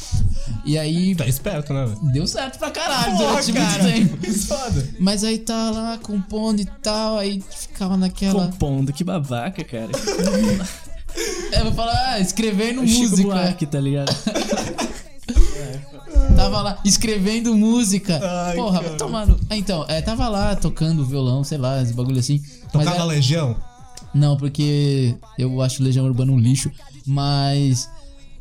[0.64, 2.12] E aí, Tá esperto, né, velho?
[2.12, 4.16] deu certo pra caralho Porra, durante cara, muito tempo.
[4.22, 4.88] que foda.
[4.98, 8.46] Mas aí tá lá compondo e tal, aí ficava naquela.
[8.46, 9.90] Compondo, que babaca, cara.
[11.52, 13.22] Eu vou falar, ah, escrevendo Chico música.
[13.28, 14.14] Buarque, tá ligado?
[16.44, 18.20] Tava lá escrevendo música.
[18.22, 18.88] Ai, Porra, cara.
[18.88, 19.38] vai tomar no...
[19.48, 22.40] Ah, Então, é, tava lá tocando violão, sei lá, esse bagulho assim.
[22.64, 23.56] Mas Tocava era- Legião?
[24.12, 26.70] Não, porque eu acho Legião Urbana um lixo,
[27.06, 27.88] mas.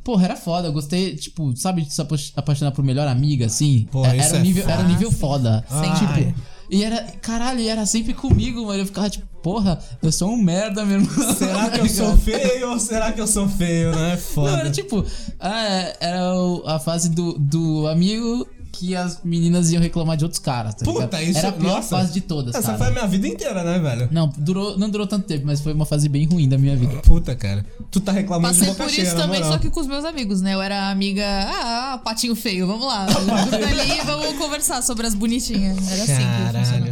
[0.03, 3.87] Porra, era foda, eu gostei, tipo, sabe de se apa- apaixonar por melhor amiga, assim?
[3.91, 5.63] Porra, era, isso um é nível, era nível foda.
[5.69, 5.93] Ai.
[5.99, 8.79] Tipo, e era, caralho, e era sempre comigo, mano.
[8.79, 11.07] Eu ficava tipo, porra, eu sou um merda mesmo.
[11.35, 14.17] Será que eu sou feio ou será que eu sou feio, né?
[14.17, 14.51] Foda.
[14.51, 15.05] Não, era tipo,
[15.39, 16.21] ah, era
[16.65, 21.01] a fase do, do amigo que as meninas iam reclamar de outros caras, tá Puta,
[21.17, 21.23] ligado?
[21.23, 21.89] isso Era a pior nossa.
[21.97, 22.77] fase de todas, Essa cara.
[22.77, 24.07] foi a minha vida inteira, né, velho?
[24.09, 26.95] Não, durou, não durou tanto tempo, mas foi uma fase bem ruim da minha vida.
[27.01, 27.65] Puta, cara.
[27.91, 29.53] Tu tá reclamando de Passei boca por cheia, isso na também, moral.
[29.53, 30.53] só que com os meus amigos, né?
[30.53, 31.25] Eu era amiga.
[31.25, 33.05] Ah, patinho feio, vamos lá.
[33.69, 35.75] Ali e vamos conversar sobre as bonitinhas.
[35.91, 36.88] Era assim que funcionava.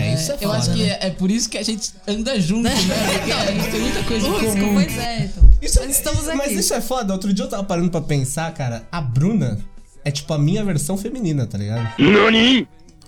[0.00, 0.98] É, isso é eu foda, acho que né?
[1.00, 2.74] é, é por isso que a gente anda junto, né?
[3.18, 4.74] Porque a gente tem muita coisa em comum.
[4.74, 5.50] pois é, então.
[5.62, 6.36] Isso, Mas estamos aqui.
[6.38, 7.12] Mas isso é foda.
[7.12, 8.86] Outro dia eu tava parando pra pensar, cara.
[8.90, 9.58] A Bruna
[10.04, 11.86] é tipo a minha versão feminina, tá ligado?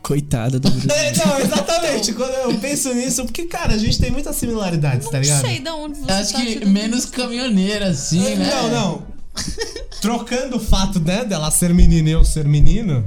[0.03, 0.89] Coitada do Bruno.
[0.93, 2.13] É, não, exatamente.
[2.13, 5.41] Quando eu penso nisso, porque, cara, a gente tem muitas similaridades, tá Não ligado?
[5.41, 8.51] sei de onde você Eu acho tá que menos caminhoneira, assim, né?
[8.51, 9.07] Não, não.
[10.03, 13.05] Trocando o fato, né, dela ser menina e eu ser menino,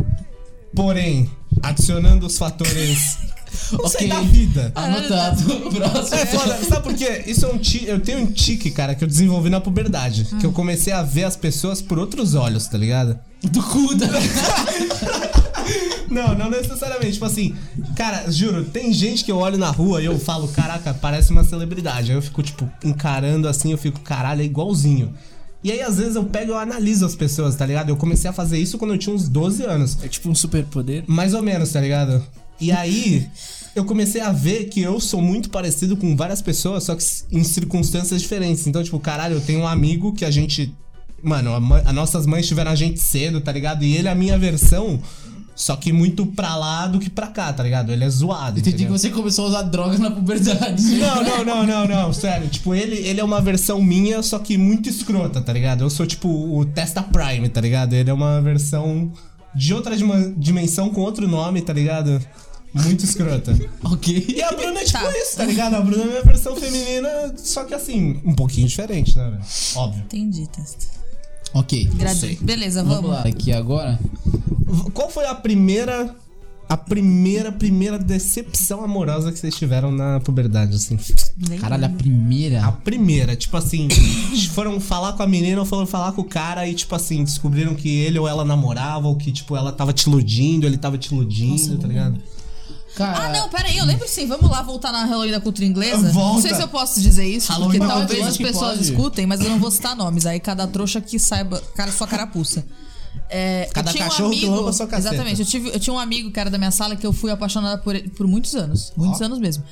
[0.74, 1.30] porém,
[1.62, 3.18] adicionando os fatores
[3.72, 4.10] Não sei Ok.
[4.10, 4.72] da vida.
[4.76, 5.44] Anotado.
[5.44, 6.16] Próximo.
[6.16, 7.24] É foda, sabe por quê?
[7.28, 10.26] Isso é um tique, eu tenho um tique, cara, que eu desenvolvi na puberdade.
[10.40, 13.18] Que eu comecei a ver as pessoas por outros olhos, tá ligado?
[13.44, 14.08] Do cu da...
[16.10, 17.14] Não, não necessariamente.
[17.14, 17.56] Tipo assim,
[17.96, 21.44] cara, juro, tem gente que eu olho na rua e eu falo, caraca, parece uma
[21.44, 22.12] celebridade.
[22.12, 25.14] Aí eu fico, tipo, encarando assim, eu fico, caralho, é igualzinho.
[25.64, 27.90] E aí, às vezes, eu pego e eu analiso as pessoas, tá ligado?
[27.90, 29.98] Eu comecei a fazer isso quando eu tinha uns 12 anos.
[30.04, 31.04] É tipo um superpoder.
[31.08, 32.24] Mais ou menos, tá ligado?
[32.60, 33.28] E aí,
[33.76, 37.44] eu comecei a ver que eu sou muito parecido com várias pessoas, só que em
[37.44, 38.66] circunstâncias diferentes.
[38.66, 40.74] Então, tipo, caralho, eu tenho um amigo que a gente.
[41.22, 41.52] Mano,
[41.86, 43.84] as nossas mães tiveram a gente cedo, tá ligado?
[43.84, 45.02] E ele é a minha versão,
[45.56, 47.92] só que muito pra lá do que pra cá, tá ligado?
[47.92, 48.60] Ele é zoado.
[48.60, 48.98] Entendi que entendeu?
[48.98, 50.84] você começou a usar drogas na puberdade.
[50.96, 52.48] Não, não, não, não, não, sério.
[52.48, 55.84] Tipo, ele, ele é uma versão minha, só que muito escrota, tá ligado?
[55.84, 57.94] Eu sou, tipo, o Testa Prime, tá ligado?
[57.94, 59.12] Ele é uma versão
[59.56, 59.96] de outra
[60.38, 62.22] dimensão com outro nome, tá ligado?
[62.74, 63.58] Muito escrota.
[63.86, 64.26] Ok.
[64.28, 65.18] E a Bruna é tipo Tá.
[65.18, 65.76] isso, tá ligado?
[65.76, 69.44] A Bruna é minha versão feminina, só que assim, um pouquinho diferente, né, velho?
[69.76, 70.04] Óbvio.
[70.04, 70.86] Entendi, testa.
[71.54, 71.90] Ok.
[72.42, 73.12] Beleza, Vamos vamos.
[73.12, 73.22] lá.
[73.22, 73.98] Aqui agora.
[74.94, 76.14] Qual foi a primeira.
[76.68, 80.98] A primeira, primeira decepção amorosa que vocês tiveram na puberdade, assim?
[81.48, 82.66] Nem Caralho, a primeira.
[82.66, 83.88] A primeira, tipo assim,
[84.52, 87.76] foram falar com a menina ou foram falar com o cara e, tipo assim, descobriram
[87.76, 91.14] que ele ou ela namorava, ou que, tipo, ela tava te iludindo, ele tava te
[91.14, 92.20] iludindo, tá ligado?
[92.96, 93.26] Cara.
[93.26, 94.26] Ah, não, peraí, eu lembro sim.
[94.26, 96.12] Vamos lá voltar na Halloween da cultura inglesa.
[96.14, 96.34] Volta.
[96.36, 98.84] Não sei se eu posso dizer isso, Halloween porque talvez as pessoas pode.
[98.90, 100.26] escutem, mas eu não vou citar nomes.
[100.26, 102.66] Aí cada trouxa que saiba, cara, sua carapuça.
[103.30, 105.16] É, Cada eu tinha cachorro um que amigo, lamba sua caceta.
[105.16, 105.42] Exatamente.
[105.42, 107.78] Eu, tive, eu tinha um amigo que era da minha sala que eu fui apaixonada
[107.82, 108.94] por ele por muitos anos.
[108.96, 109.64] Muitos anos mesmo.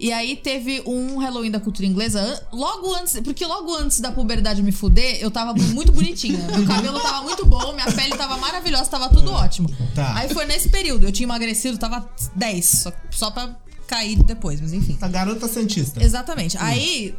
[0.00, 4.62] E aí teve um Halloween da cultura inglesa, logo antes, porque logo antes da puberdade
[4.62, 6.38] me fuder, eu tava muito bonitinha.
[6.56, 9.68] Meu cabelo tava muito bom, minha pele tava maravilhosa, tava tudo ótimo.
[9.94, 10.16] Tá.
[10.16, 13.54] Aí foi nesse período, eu tinha emagrecido, tava 10, só, só pra
[13.86, 14.96] cair depois, mas enfim.
[15.02, 16.02] A garota santista.
[16.02, 16.56] Exatamente.
[16.58, 17.14] Aí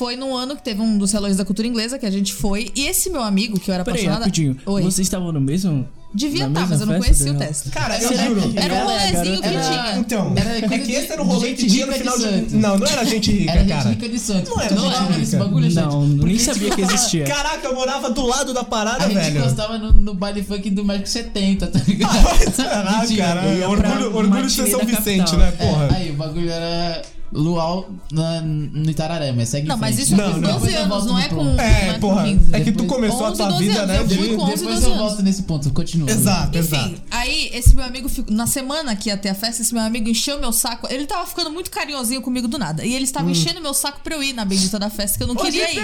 [0.00, 2.72] foi num ano que teve um dos Halloween da cultura inglesa que a gente foi,
[2.74, 4.24] e esse meu amigo que eu era Peraí, apaixonada.
[4.24, 4.56] rapidinho.
[4.64, 4.82] Oi.
[4.82, 5.86] Vocês estavam no mesmo.
[6.12, 7.68] Devia na estar, mas eu não conhecia o teste.
[7.70, 8.52] Cara, eu juro.
[8.56, 9.96] Era um rolezinho que tinha.
[9.98, 12.56] Então, Era é que esse era o de rolê gente que tinha no final de.
[12.56, 13.82] Não, não era gente rica, Era cara.
[13.82, 14.50] gente rica de Santos.
[14.50, 15.44] Não era lembra desse rica.
[15.44, 15.74] bagulho, gente?
[15.84, 17.24] Não, nem sabia tipo, que existia.
[17.26, 19.42] Caraca, eu morava do lado da parada, A gente velho.
[19.44, 22.56] gostava no, no baile funk do México 70, tá ligado?
[22.56, 23.24] Caraca, Mentira.
[23.24, 23.68] cara.
[23.68, 25.88] Orgulho, orgulho de ser São Vicente, né, É, porra?
[25.94, 30.32] aí, o bagulho era luau na, no Itararé, mas segue Não, mas isso Não, é
[30.32, 30.52] com não.
[30.58, 31.44] 12 Depois eu anos, não é com.
[31.44, 32.24] não É, com porra.
[32.24, 32.54] 15.
[32.54, 33.98] É que tu começou a 11, tua 12 vida, né?
[33.98, 34.98] eu fui de- com 11, Depois 12 eu anos.
[35.08, 36.10] volto nesse ponto, continua.
[36.10, 37.02] Exato, Enfim, exato.
[37.10, 38.34] aí esse meu amigo ficou.
[38.34, 40.86] Na semana que ia ter a festa, esse meu amigo encheu meu saco.
[40.90, 42.84] Ele tava ficando muito carinhosinho comigo do nada.
[42.84, 43.30] E ele estava Hum.
[43.30, 45.80] enchendo meu saco pra eu ir na bendita da festa, que eu não queria ir.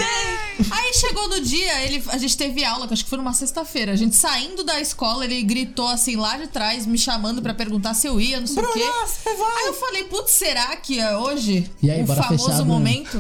[0.71, 3.93] Aí chegou no dia, ele, a gente teve aula, que acho que foi numa sexta-feira.
[3.93, 7.95] A gente saindo da escola, ele gritou assim lá de trás, me chamando pra perguntar
[7.95, 8.83] se eu ia, não sei o quê.
[9.27, 13.19] Aí eu falei, putz, será que é hoje E aí, o bora famoso momento?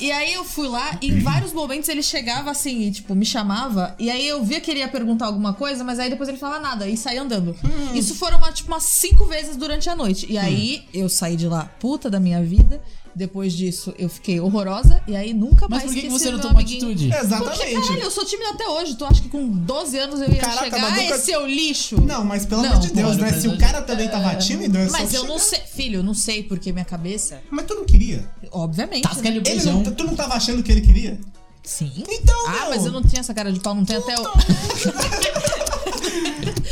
[0.00, 3.24] E aí eu fui lá e em vários momentos ele chegava assim, e, tipo, me
[3.24, 3.94] chamava.
[3.98, 6.60] E aí eu via que ele ia perguntar alguma coisa, mas aí depois ele falava
[6.60, 7.56] nada e saía andando.
[7.64, 7.94] Hum.
[7.94, 10.26] Isso foram uma, tipo, umas cinco vezes durante a noite.
[10.30, 12.80] E aí eu saí de lá puta da minha vida.
[13.16, 15.00] Depois disso, eu fiquei horrorosa.
[15.06, 17.08] E aí nunca Mas mais por que, você não tomou atitude?
[17.08, 17.80] Porque, Exatamente.
[17.86, 18.94] caralho, eu sou tímida até hoje.
[18.96, 20.80] Tu acha que com 12 anos eu ia Caraca, chegar?
[20.80, 22.00] mas Ah, nunca- esse seu lixo.
[22.00, 23.32] Não, mas pelo Não, amor de Deus, né?
[23.40, 25.56] Se o cara também tava tímido, é só Mas eu não chegar.
[25.56, 28.28] sei, filho, eu não sei porque minha cabeça, Mas tu não queria.
[28.50, 29.06] obviamente.
[29.06, 31.20] O Ele não, tu não tava achando que ele queria?
[31.62, 31.92] Sim.
[32.08, 32.70] Então, Ah, meu.
[32.70, 34.24] mas eu não tinha essa cara de pau, não tem até o.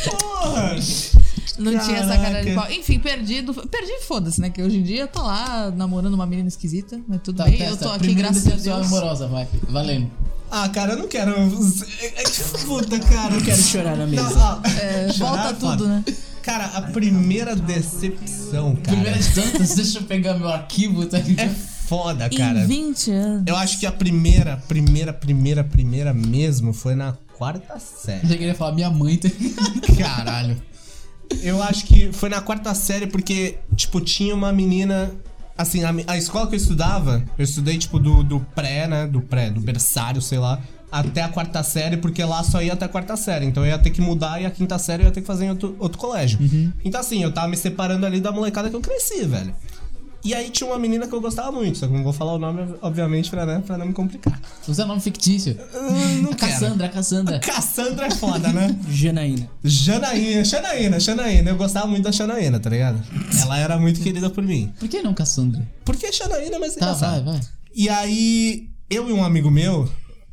[0.05, 0.76] Porra!
[1.59, 2.69] Não tinha essa cara de Caraca.
[2.69, 2.71] pau.
[2.79, 3.53] Enfim, perdido.
[3.55, 4.51] Perdi, foda-se, né?
[4.51, 7.59] Que hoje em dia eu tô lá namorando uma menina esquisita, mas tudo Tá, bem.
[7.59, 7.73] testa.
[7.75, 8.87] eu tô aqui, Primeira graças a Deus.
[8.87, 9.47] amorosa, vai.
[9.69, 10.11] Valendo.
[10.51, 11.31] Ah, cara, eu não quero.
[11.33, 13.35] É que Puta, cara.
[13.35, 14.31] Eu quero chorar na mesa.
[14.31, 15.88] Não, É, chorar volta é tudo, foda.
[15.88, 16.05] né?
[16.43, 18.97] Cara, a primeira decepção, cara.
[18.97, 21.55] Primeira de tantas, deixa eu pegar meu arquivo, tá É ligado?
[21.87, 22.61] foda, cara.
[22.65, 23.43] Em 20 anos.
[23.47, 28.27] Eu acho que a primeira, primeira, primeira, primeira mesmo foi na quarta Eu série.
[28.27, 29.97] já queria falar minha mãe, tá ligado?
[29.99, 30.61] Caralho.
[31.42, 35.11] Eu acho que foi na quarta série porque, tipo, tinha uma menina.
[35.57, 39.07] Assim, a, a escola que eu estudava, eu estudei, tipo, do, do pré, né?
[39.07, 42.85] Do pré, do berçário, sei lá, até a quarta série, porque lá só ia até
[42.87, 43.47] a quarta série.
[43.47, 45.47] Então eu ia ter que mudar e a quinta série eu ia ter que fazer
[45.47, 46.38] em outro, outro colégio.
[46.85, 49.55] Então, assim, eu tava me separando ali da molecada que eu cresci, velho.
[50.24, 52.38] E aí tinha uma menina que eu gostava muito, só que não vou falar o
[52.38, 54.40] nome, obviamente, pra, né, pra não me complicar.
[54.68, 55.58] Usa nome fictício.
[55.74, 56.52] Hum, não A quero.
[56.52, 57.38] Cassandra, a Cassandra.
[57.40, 58.76] Cassandra é foda, né?
[58.88, 59.50] Janaína.
[59.64, 61.50] Janaína, Xanaína, Xanaína.
[61.50, 63.02] Eu gostava muito da Xanaína, tá ligado?
[63.40, 64.72] Ela era muito querida por mim.
[64.78, 65.66] Por que não Cassandra?
[65.85, 67.24] Porque Xanaína é mais Tá, engraçado.
[67.24, 67.40] vai, vai.
[67.74, 69.88] E aí, eu e um amigo meu,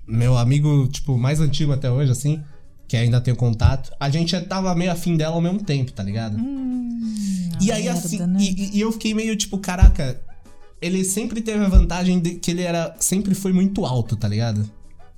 [0.08, 2.44] meu amigo, tipo, mais antigo até hoje, assim,
[2.90, 6.02] que ainda tenho contato, a gente já tava meio afim dela ao mesmo tempo, tá
[6.02, 6.38] ligado?
[7.62, 8.40] e aí, merda, assim, né?
[8.42, 10.20] e, e eu fiquei meio tipo, caraca,
[10.82, 12.96] ele sempre teve a vantagem de que ele era.
[13.00, 14.68] Sempre foi muito alto, tá ligado?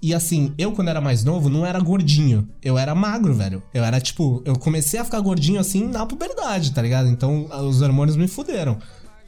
[0.01, 2.47] E assim, eu quando era mais novo, não era gordinho.
[2.62, 3.63] Eu era magro, velho.
[3.73, 4.41] Eu era tipo.
[4.43, 7.07] Eu comecei a ficar gordinho assim na puberdade, tá ligado?
[7.07, 8.79] Então os hormônios me fuderam.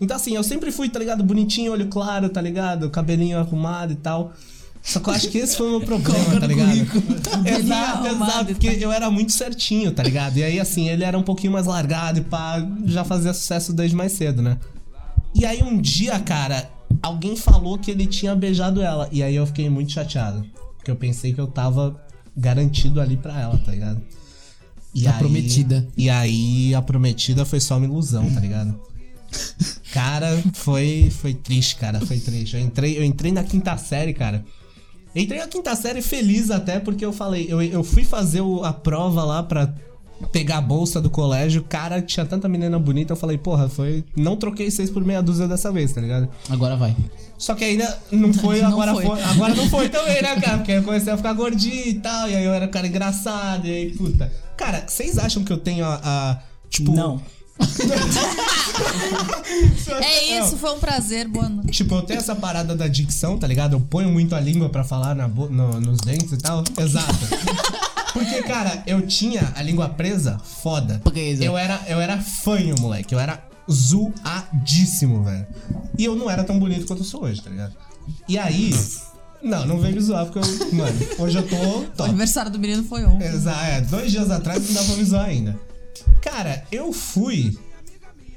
[0.01, 1.23] Então assim, eu sempre fui, tá ligado?
[1.23, 2.89] Bonitinho, olho claro, tá ligado?
[2.89, 4.33] Cabelinho arrumado e tal.
[4.83, 6.75] Só que eu acho que esse foi o meu problema, tá ligado?
[7.47, 8.45] exato, exato.
[8.47, 10.37] Porque eu era muito certinho, tá ligado?
[10.37, 13.95] E aí, assim, ele era um pouquinho mais largado e pá, já fazia sucesso desde
[13.95, 14.57] mais cedo, né?
[15.33, 16.69] E aí um dia, cara,
[17.01, 19.07] alguém falou que ele tinha beijado ela.
[19.11, 20.45] E aí eu fiquei muito chateado.
[20.77, 21.99] Porque eu pensei que eu tava
[22.35, 24.01] garantido ali pra ela, tá ligado?
[24.93, 25.87] E A prometida.
[25.97, 28.79] E aí a prometida foi só uma ilusão, tá ligado?
[29.91, 32.55] Cara, foi foi triste, cara, foi triste.
[32.55, 34.45] Eu entrei, eu entrei na quinta série, cara.
[35.15, 38.73] Entrei na quinta série feliz até porque eu falei, eu, eu fui fazer o- a
[38.73, 39.73] prova lá pra
[40.31, 41.63] pegar a bolsa do colégio.
[41.63, 44.03] Cara, tinha tanta menina bonita, eu falei, porra, foi.
[44.15, 46.29] Não troquei seis por meia dúzia dessa vez, tá ligado?
[46.49, 46.95] Agora vai.
[47.37, 49.05] Só que ainda não foi, Não agora foi.
[49.05, 49.21] foi.
[49.21, 50.57] Agora não foi também, né, cara?
[50.59, 53.67] Porque eu comecei a ficar gordinho e tal, e aí eu era um cara engraçado,
[53.67, 54.31] e aí, puta.
[54.55, 55.99] Cara, vocês acham que eu tenho a.
[56.03, 56.37] a,
[56.69, 56.93] tipo.
[56.95, 57.21] Não.
[60.01, 61.71] É isso, foi um prazer, boa noite.
[61.71, 63.73] Tipo, eu tenho essa parada da dicção, tá ligado?
[63.73, 66.63] Eu ponho muito a língua pra falar na bo- no- nos dentes e tal.
[66.77, 67.13] Exato.
[68.13, 71.01] Porque, cara, eu tinha a língua presa, foda.
[71.03, 71.43] Presa.
[71.43, 73.13] Eu era, eu era fanho, moleque.
[73.13, 75.45] Eu era zoadíssimo, velho.
[75.97, 77.73] E eu não era tão bonito quanto eu sou hoje, tá ligado?
[78.27, 78.73] E aí.
[79.41, 80.73] Não, não vem me zoar, porque eu.
[80.73, 82.09] Mano, hoje eu tô O top.
[82.09, 83.27] aniversário do menino foi ontem.
[83.27, 85.59] Exato, é, dois dias atrás não dá pra me zoar ainda.
[86.21, 87.57] Cara, eu fui,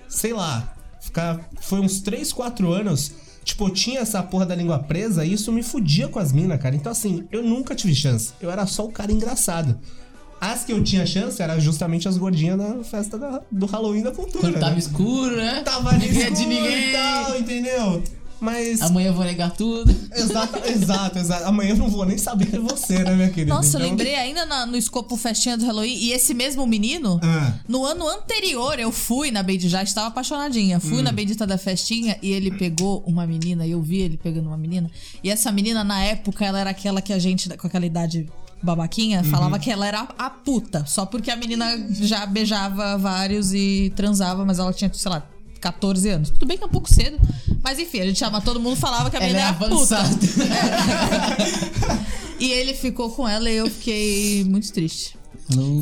[0.09, 1.41] sei lá, ficar.
[1.61, 3.13] Foi uns 3, 4 anos.
[3.45, 6.61] Tipo, eu tinha essa porra da língua presa e isso me fudia com as minas,
[6.61, 6.75] cara.
[6.75, 8.33] Então, assim, eu nunca tive chance.
[8.41, 9.79] Eu era só o cara engraçado.
[10.41, 14.11] As que eu tinha chance eram justamente as gordinhas da festa da- do Halloween da
[14.11, 14.43] cultura.
[14.49, 14.79] Quando tava né?
[14.79, 15.63] escuro, né?
[15.65, 16.89] Tava ali Ninguém é de escuro ninguém.
[16.91, 18.03] e tal, entendeu?
[18.41, 18.81] Mas.
[18.83, 19.91] Amanhã eu vou negar tudo.
[20.15, 21.45] Exato, exato, exato.
[21.47, 23.55] Amanhã eu não vou nem saber de você, né, minha querida?
[23.55, 27.19] Nossa, eu Então- lembrei ainda na- no escopo festinha do Halloween e esse mesmo menino,
[27.23, 27.55] Ah.
[27.69, 30.79] no ano anterior eu fui na Bendita, já estava apaixonadinha.
[30.81, 34.49] Fui na Bendita da festinha e ele pegou uma menina, e eu vi ele pegando
[34.49, 34.91] uma menina.
[35.23, 38.27] E essa menina, na época, ela era aquela que a gente, com aquela idade
[38.63, 40.85] babaquinha, falava que ela era a puta.
[40.87, 41.67] Só porque a menina
[42.01, 45.23] já beijava vários e transava, mas ela tinha, sei lá.
[45.61, 46.31] 14 anos.
[46.31, 47.19] Tudo bem que é um pouco cedo,
[47.63, 50.09] mas enfim, a gente chama todo mundo falava que a menina é era avançada.
[52.39, 55.17] E ele ficou com ela e eu fiquei muito triste.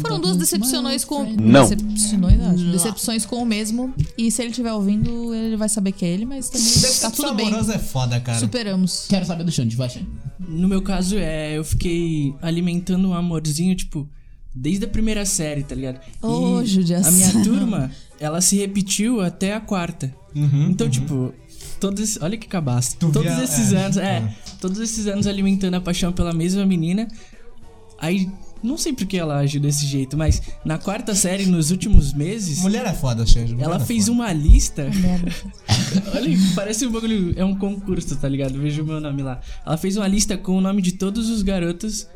[0.02, 1.24] Foram duas decepções com.
[1.24, 1.62] Não.
[1.62, 2.64] Decepções, acho.
[2.70, 3.94] Decepções com o mesmo.
[4.16, 7.34] E se ele estiver ouvindo, ele vai saber que é ele, mas também tá tudo
[7.34, 7.48] bem.
[7.48, 8.38] amorosa é foda, cara.
[8.38, 9.06] Superamos.
[9.08, 10.06] Quero saber do Xande, vai, Xande.
[10.38, 14.06] No meu caso, é, eu fiquei alimentando um amorzinho, tipo,
[14.54, 16.00] desde a primeira série, tá ligado?
[16.22, 17.10] Ô, E judiação.
[17.10, 17.90] A minha turma,
[18.20, 20.14] ela se repetiu até a quarta.
[20.34, 21.34] então, tipo,
[21.80, 22.18] todos.
[22.20, 22.96] Olha que cabaço.
[22.98, 24.34] Tu Todos via- esses é, anos, é, é.
[24.60, 27.08] Todos esses anos alimentando a paixão pela mesma menina.
[27.98, 28.30] Aí.
[28.62, 32.60] Não sei por que ela agiu desse jeito, mas na quarta série, nos últimos meses.
[32.60, 33.54] Mulher é foda, Xande.
[33.62, 34.12] Ela é fez foda.
[34.12, 34.86] uma lista.
[36.14, 37.34] Olha, parece um bagulho.
[37.36, 38.58] É um concurso, tá ligado?
[38.58, 39.38] Veja o meu nome lá.
[39.66, 42.08] Ela fez uma lista com o nome de todos os garotos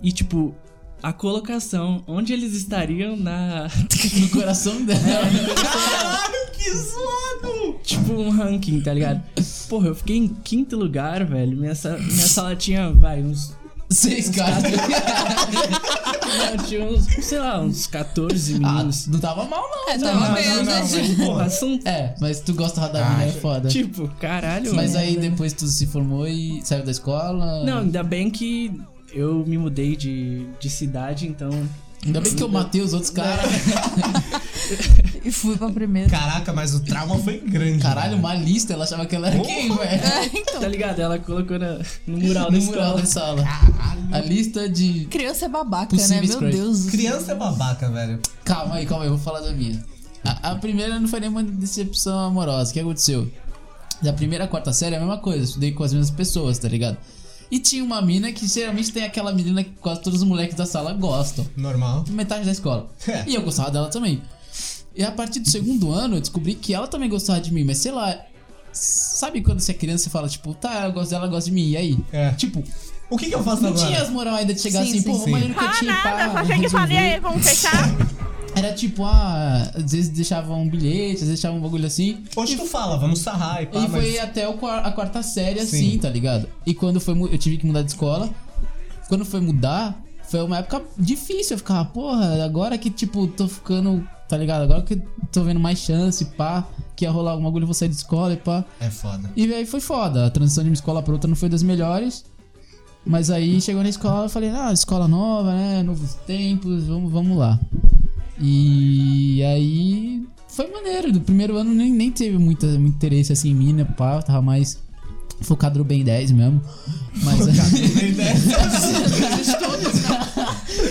[0.00, 0.54] e, tipo,
[1.02, 3.68] a colocação, onde eles estariam na.
[4.20, 5.00] No coração dela.
[5.00, 7.80] Caralho, que zoado!
[7.82, 9.22] tipo, um ranking, tá ligado?
[9.68, 11.56] Porra, eu fiquei em quinto lugar, velho.
[11.56, 13.54] Minha, sa- minha sala tinha, vai, uns.
[13.88, 14.62] Seis caras.
[14.64, 19.06] não, tinha uns, sei lá, uns 14 Ah, meninos.
[19.06, 19.92] não tava mal, não.
[19.92, 21.16] É, tava mas- mesmo, né, não, gente?
[21.18, 21.80] mas, Porra, são.
[21.84, 23.68] É, mas tu gosta da mina, é foda.
[23.68, 24.74] Tipo, caralho.
[24.74, 25.04] Mas mano.
[25.04, 27.64] aí depois tu se formou e saiu da escola.
[27.64, 28.72] Não, ainda bem que
[29.16, 31.50] eu me mudei de, de cidade, então.
[32.04, 33.44] Ainda bem que eu matei os outros caras.
[35.24, 36.08] E fui pra primeira.
[36.08, 37.80] Caraca, mas o trauma foi grande.
[37.80, 39.78] Caralho, uma lista, ela achava que ela era quem, velho?
[39.80, 40.60] É, então.
[40.60, 41.00] Tá ligado?
[41.00, 43.42] Ela colocou na- no mural da No mural escola.
[43.42, 43.44] da sala.
[44.12, 45.06] A lista de.
[45.06, 46.20] Criança é babaca, né?
[46.20, 46.52] Meu crush.
[46.54, 46.78] Deus.
[46.78, 46.90] do céu.
[46.92, 48.20] Criança é babaca, velho.
[48.44, 49.84] Calma aí, calma aí, eu vou falar da minha.
[50.24, 52.70] A, a primeira não foi nenhuma decepção amorosa.
[52.70, 53.30] O que aconteceu?
[54.02, 56.68] Da primeira à quarta série é a mesma coisa, estudei com as mesmas pessoas, tá
[56.68, 56.98] ligado?
[57.50, 60.66] E tinha uma mina que geralmente tem aquela menina que quase todos os moleques da
[60.66, 61.46] sala gostam.
[61.56, 62.04] Normal.
[62.08, 62.88] Metade da escola.
[63.06, 63.24] É.
[63.26, 64.20] E eu gostava dela também.
[64.94, 67.78] E a partir do segundo ano eu descobri que ela também gostava de mim, mas
[67.78, 68.18] sei lá.
[68.72, 71.54] Sabe quando você é criança e fala, tipo, tá, eu gosto dela, ela gosta de
[71.54, 71.98] mim, e aí?
[72.12, 72.30] É.
[72.32, 72.62] Tipo,
[73.08, 73.86] O que, que eu faço não agora?
[73.86, 75.30] tinha as moral ainda de chegar Sim, assim, sim, pô, sim.
[75.30, 76.98] no Fala cantinho, pá, nada, só chega e fala, e resolver.
[76.98, 77.72] aí, vamos fechar?
[78.56, 82.24] Era tipo, ah, às vezes deixavam um bilhete, às vezes deixavam um bagulho assim.
[82.34, 84.20] Hoje tu fala, vamos sarrar e pá, e foi mas...
[84.20, 85.76] até o a quarta série Sim.
[85.76, 86.48] assim, tá ligado?
[86.64, 87.14] E quando foi.
[87.20, 88.30] Eu tive que mudar de escola.
[89.08, 91.54] Quando foi mudar, foi uma época difícil.
[91.54, 94.62] Eu ficava, porra, agora que, tipo, tô ficando, tá ligado?
[94.62, 94.96] Agora que
[95.30, 96.66] tô vendo mais chance, pá,
[96.96, 98.64] que ia rolar algum bagulho, eu vou sair de escola e pá.
[98.80, 99.30] É foda.
[99.36, 100.24] E aí foi foda.
[100.24, 102.24] A transição de uma escola pra outra não foi das melhores.
[103.04, 105.82] Mas aí chegou na escola eu falei, ah, escola nova, né?
[105.82, 107.60] Novos tempos, vamos, vamos lá.
[108.40, 111.12] E aí foi maneiro.
[111.12, 113.84] Do primeiro ano nem, nem teve muita, muito interesse assim em mim, né?
[113.84, 114.78] Pá, eu tava mais
[115.42, 116.62] focado no Ben 10 mesmo.
[117.22, 117.46] Mas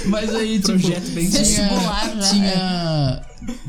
[0.08, 1.48] Mas aí, tipo, Projeto Ben 10.
[1.48, 3.22] tinha, já, tinha,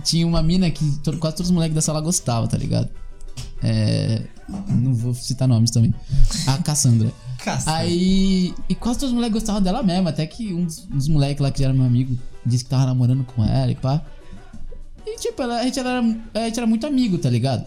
[0.05, 0.85] tinha uma mina que
[1.19, 2.89] quase todos os moleques da sala gostavam, tá ligado?
[3.63, 4.23] É,
[4.69, 5.95] não vou citar nomes também.
[6.47, 7.13] A Cassandra.
[7.47, 7.73] Caça.
[7.77, 8.53] Aí.
[8.69, 10.09] E quase todos os moleques gostavam dela mesmo.
[10.09, 12.71] Até que um dos, um dos moleques lá que já era meu amigo disse que
[12.71, 14.03] tava namorando com ela e pá.
[15.07, 17.65] E tipo, ela- a, gente era, a gente era muito amigo, tá ligado?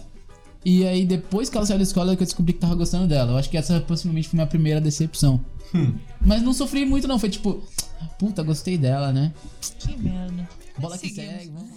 [0.66, 3.32] E aí depois que ela saiu da escola que eu descobri que tava gostando dela.
[3.32, 5.40] Eu acho que essa possivelmente foi minha primeira decepção.
[6.20, 7.18] Mas não sofri muito, não.
[7.18, 7.64] Foi tipo,
[8.18, 9.32] puta, gostei dela, né?
[9.80, 10.50] Que merda.
[10.78, 11.32] Bola que Seguimos.
[11.38, 11.70] segue, vamos.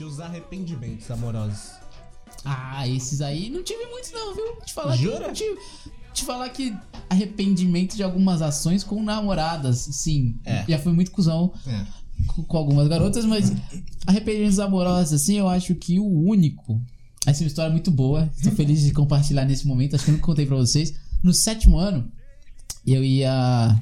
[0.00, 1.70] Os arrependimentos amorosos.
[2.44, 4.56] Ah, esses aí não tive muitos não, viu?
[4.64, 5.26] Te falar que Jura?
[5.28, 5.58] não tive.
[6.12, 6.74] Te falar que
[7.08, 10.38] arrependimento de algumas ações com namoradas, sim.
[10.44, 10.64] É.
[10.68, 11.86] Já fui muito cuzão É.
[12.26, 13.52] com, com algumas garotas, mas
[14.06, 16.80] arrependimentos amorosos, assim, eu acho que o único.
[17.24, 18.28] Essa é uma história muito boa.
[18.36, 19.94] Estou feliz de compartilhar nesse momento.
[19.94, 20.92] Acho que eu nunca contei pra vocês.
[21.22, 22.10] No sétimo ano,
[22.86, 23.80] eu ia.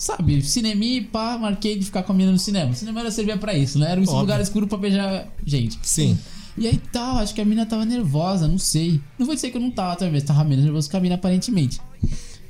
[0.00, 2.70] Sabe, cineminha e pá, marquei de ficar com a menina no cinema.
[2.70, 3.90] O cinema era servia pra isso, né?
[3.90, 4.20] Era um Óbvio.
[4.20, 5.78] lugar escuro pra beijar gente.
[5.82, 6.18] Sim.
[6.56, 8.98] E aí tal, acho que a mina tava nervosa, não sei.
[9.18, 11.82] Não vou dizer que eu não tava, talvez, tava menos nervoso que a mina aparentemente.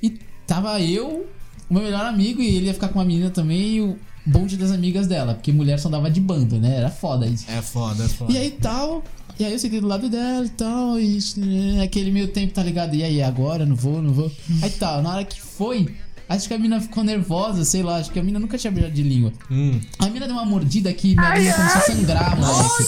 [0.01, 0.11] E
[0.47, 1.27] tava eu,
[1.69, 4.57] o meu melhor amigo, e ele ia ficar com uma menina também, e o bonde
[4.57, 6.77] das amigas dela, porque mulher só dava de bando, né?
[6.77, 7.47] Era foda isso.
[7.51, 8.33] É foda, é foda.
[8.33, 9.03] E aí tal,
[9.41, 12.63] e aí eu sentei do lado dela e tal, e né, aquele meio tempo, tá
[12.63, 12.95] ligado?
[12.95, 13.67] E aí, agora?
[13.67, 14.31] Não vou, não vou.
[14.63, 15.93] Aí tal, na hora que foi,
[16.31, 18.95] acho que a mina ficou nervosa, sei lá, acho que a mina nunca tinha beijado
[18.95, 19.33] de língua.
[19.51, 19.81] Hum.
[19.99, 22.85] A mina deu uma mordida que minha língua começou a sangrar, moleque.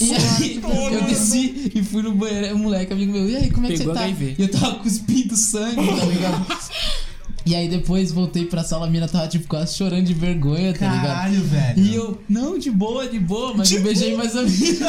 [0.00, 0.60] E aí,
[0.94, 3.78] eu desci e fui no banheiro, o moleque, amigo meu, e aí, como é que
[3.78, 4.06] Pegou você tá?
[4.06, 4.34] HIV.
[4.36, 6.46] E eu tava cuspindo sangue, tá ligado?
[7.44, 10.86] E aí depois voltei pra sala, a mina tava tipo quase chorando de vergonha, tá
[10.86, 11.06] ligado?
[11.06, 11.84] Caralho, velho.
[11.84, 14.86] E eu, não, de boa, de boa, mas eu beijei mais a mina.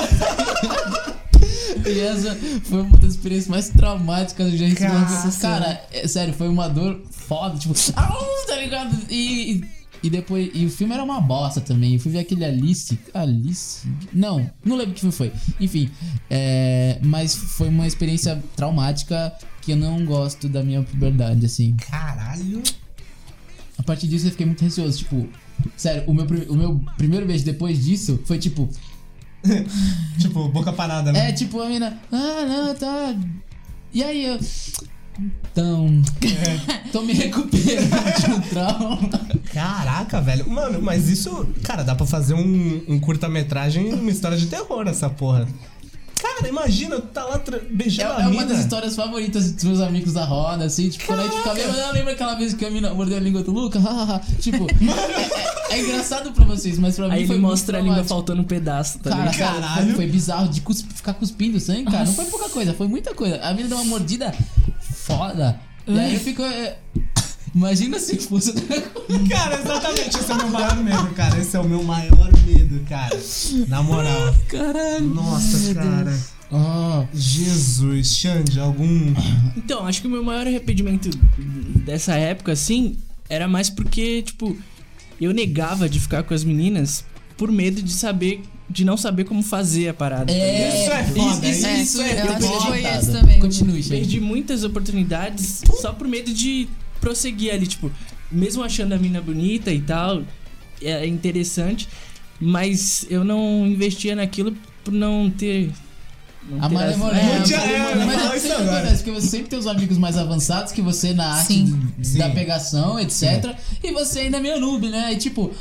[1.86, 5.38] E essa foi uma das experiências mais traumáticas que eu já recebi.
[5.42, 8.98] Cara, é, sério, foi uma dor foda, tipo, au, tá ligado?
[9.10, 9.64] E, e,
[10.04, 11.94] e depois, e o filme era uma bosta também.
[11.94, 13.00] Eu fui ver aquele Alice.
[13.14, 13.88] Alice?
[14.12, 15.32] Não, não lembro que filme foi.
[15.60, 15.90] Enfim,
[16.30, 21.76] é, mas foi uma experiência traumática que eu não gosto da minha puberdade, assim.
[21.78, 22.62] Caralho.
[23.78, 25.28] A partir disso eu fiquei muito receoso, tipo,
[25.76, 28.70] sério, o meu, o meu primeiro beijo depois disso foi tipo,
[30.20, 31.30] Tipo, boca parada, né?
[31.30, 33.16] é tipo a mina, ah, não, tá.
[33.94, 34.40] E aí eu.
[35.52, 36.02] Então.
[36.92, 39.00] Tô me recuperando de um trauma.
[39.52, 40.50] Caraca, velho.
[40.50, 45.10] Mano, mas isso, cara, dá pra fazer um, um curta-metragem, uma história de terror, essa
[45.10, 45.48] porra.
[46.24, 48.46] Cara, imagina, tu tá lá É, beijando é a uma mina.
[48.46, 51.50] das histórias favoritas dos meus amigos da roda, assim, tipo, quando a gente fica
[51.86, 53.78] ah, lembra aquela vez que a mina mordeu a língua do Luca?
[54.40, 54.66] tipo,
[55.70, 57.82] é, é- é engraçado pra vocês, mas pra mim Aí foi ele muito mostra a
[57.82, 59.96] língua faltando um pedaço, tá Cara, Caralho.
[59.96, 62.06] foi, bizarro de cusp- ficar cuspindo sangue, cara.
[62.06, 63.42] Não foi pouca coisa, foi muita coisa.
[63.42, 64.34] A mina deu uma mordida
[64.80, 65.60] foda.
[65.86, 66.42] E aí eu fico.
[66.42, 66.78] é,
[67.56, 69.30] Imagina se fosse outra coisa.
[69.30, 71.23] Cara, exatamente, esse é meu maior medo, cara.
[71.44, 73.20] Esse é o meu maior medo, cara.
[73.68, 74.34] Na moral.
[74.48, 75.06] Caralho.
[75.14, 76.18] Nossa, cara.
[76.50, 79.14] Ah, Jesus, Xande, algum.
[79.58, 81.10] Então, acho que o meu maior arrependimento
[81.86, 82.96] dessa época, assim,
[83.30, 84.56] era mais porque, tipo,
[85.20, 87.04] eu negava de ficar com as meninas
[87.36, 90.28] por medo de saber, de não saber como fazer a parada.
[90.28, 90.74] tá ligado?
[90.76, 93.40] Isso é foda, isso, É, isso eu é acho que foi esse também.
[93.42, 93.90] Continue, gente.
[93.90, 96.70] Perdi muitas oportunidades só por medo de
[97.02, 97.92] prosseguir ali, tipo,
[98.32, 100.24] mesmo achando a mina bonita e tal,
[100.86, 101.88] é interessante,
[102.40, 105.72] mas eu não investia naquilo por não ter.
[106.50, 107.56] Não A malemolência.
[107.56, 107.96] é, é.
[108.06, 108.78] Mas Fala é isso agora.
[108.80, 111.80] acontece, você sempre tem os amigos mais avançados que você na arte Sim.
[111.98, 112.18] de- Sim.
[112.18, 113.56] da pegação, etc.
[113.82, 115.14] E você ainda é meio noob, né?
[115.14, 115.52] E tipo,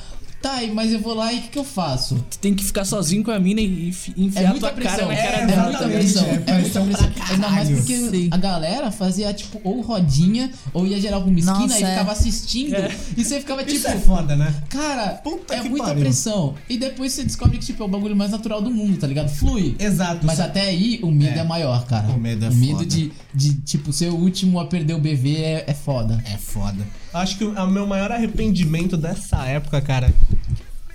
[0.43, 2.17] Tá, mas eu vou lá e o que, que eu faço?
[2.29, 5.07] Tu tem que ficar sozinho com a mina e enfi- É enfiar muita tua cara
[5.07, 5.07] pressão.
[5.09, 5.63] na É, cara é dela.
[5.63, 6.25] muita exatamente, pressão.
[6.25, 7.11] é É muita pressão pressão.
[7.13, 8.29] pra Ainda mais porque Sim.
[8.31, 11.89] a galera fazia, tipo, ou rodinha, ou ia geral pra uma esquina Nossa, e é.
[11.91, 12.75] ficava assistindo.
[12.75, 12.91] É.
[13.17, 13.77] E você ficava tipo.
[13.77, 14.53] Isso é foda, né?
[14.69, 16.03] Cara, Puta é que muita pariu.
[16.03, 16.55] pressão.
[16.69, 19.29] E depois você descobre que, tipo, é o bagulho mais natural do mundo, tá ligado?
[19.29, 19.77] Flui.
[19.79, 20.27] Exato.
[20.27, 21.45] Mas até aí, o medo é, É.
[21.45, 22.09] maior, cara.
[22.09, 22.87] O medo é O medo foda.
[22.87, 26.21] de, de, tipo, ser o último a perder o BV é, é foda.
[26.27, 26.85] É foda.
[27.15, 30.13] Acho que o meu maior arrependimento dessa época, cara,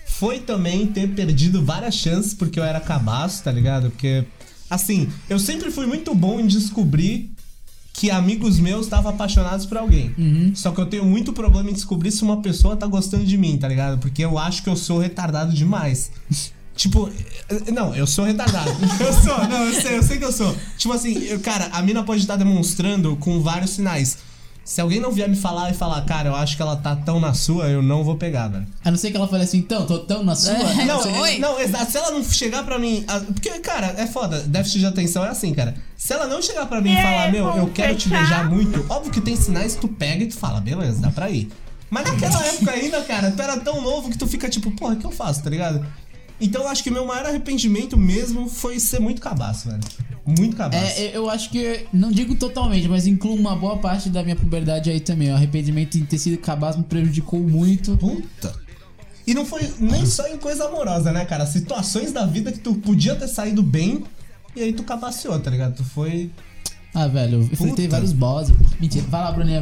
[0.06, 3.90] foi também ter perdido várias chances porque eu era cabaço, tá ligado?
[3.92, 4.26] Porque,
[4.70, 7.32] assim, eu sempre fui muito bom em descobrir
[7.94, 10.14] que amigos meus estavam apaixonados por alguém.
[10.56, 13.58] Só que eu tenho muito problema em descobrir se uma pessoa tá gostando de mim,
[13.58, 13.98] tá ligado?
[14.00, 16.12] Porque eu acho que eu sou retardado demais.
[16.78, 17.10] Tipo,
[17.74, 18.70] não, eu sou retardado.
[19.04, 20.56] Eu sou, não, eu sei, eu sei que eu sou.
[20.78, 24.20] Tipo assim, eu- cara, a mina pode estar demonstrando com vários sinais.
[24.68, 27.22] Se alguém não vier me falar e falar, cara, eu acho que ela tá tão
[27.22, 28.68] na sua, eu não vou pegar, velho.
[28.84, 30.52] A não ser que ela fale assim, então, tô tão na sua.
[30.52, 30.84] É.
[30.84, 31.40] Não, Oi.
[31.40, 31.90] não, exato.
[31.90, 33.06] Se ela não chegar pra mim.
[33.34, 34.42] Porque, cara, é foda.
[34.42, 35.74] Déficit de atenção é assim, cara.
[35.96, 39.10] Se ela não chegar pra mim e falar, meu, eu quero te beijar muito, óbvio
[39.10, 41.50] que tem sinais que tu pega e tu fala, beleza, dá pra ir.
[41.90, 44.98] Mas naquela época ainda, cara, tu era tão novo que tu fica tipo, porra, o
[44.98, 45.86] que eu faço, tá ligado?
[46.40, 49.82] Então eu acho que meu maior arrependimento mesmo foi ser muito cabaço, velho.
[50.26, 51.00] Muito cabaço.
[51.00, 54.90] É, eu acho que, não digo totalmente, mas incluo uma boa parte da minha puberdade
[54.90, 55.32] aí também.
[55.32, 57.98] O arrependimento em ter sido cabaço me prejudicou muito.
[57.98, 58.54] Puta.
[59.26, 61.46] E não foi nem só em coisa amorosa, né, cara?
[61.46, 64.04] Situações da vida que tu podia ter saído bem
[64.56, 65.76] e aí tu cabaceou, tá ligado?
[65.76, 66.32] Tu foi.
[66.94, 68.56] Ah, velho, eu enfrentei vários bosses.
[68.80, 69.62] Mentira, vai lá, Bruninha.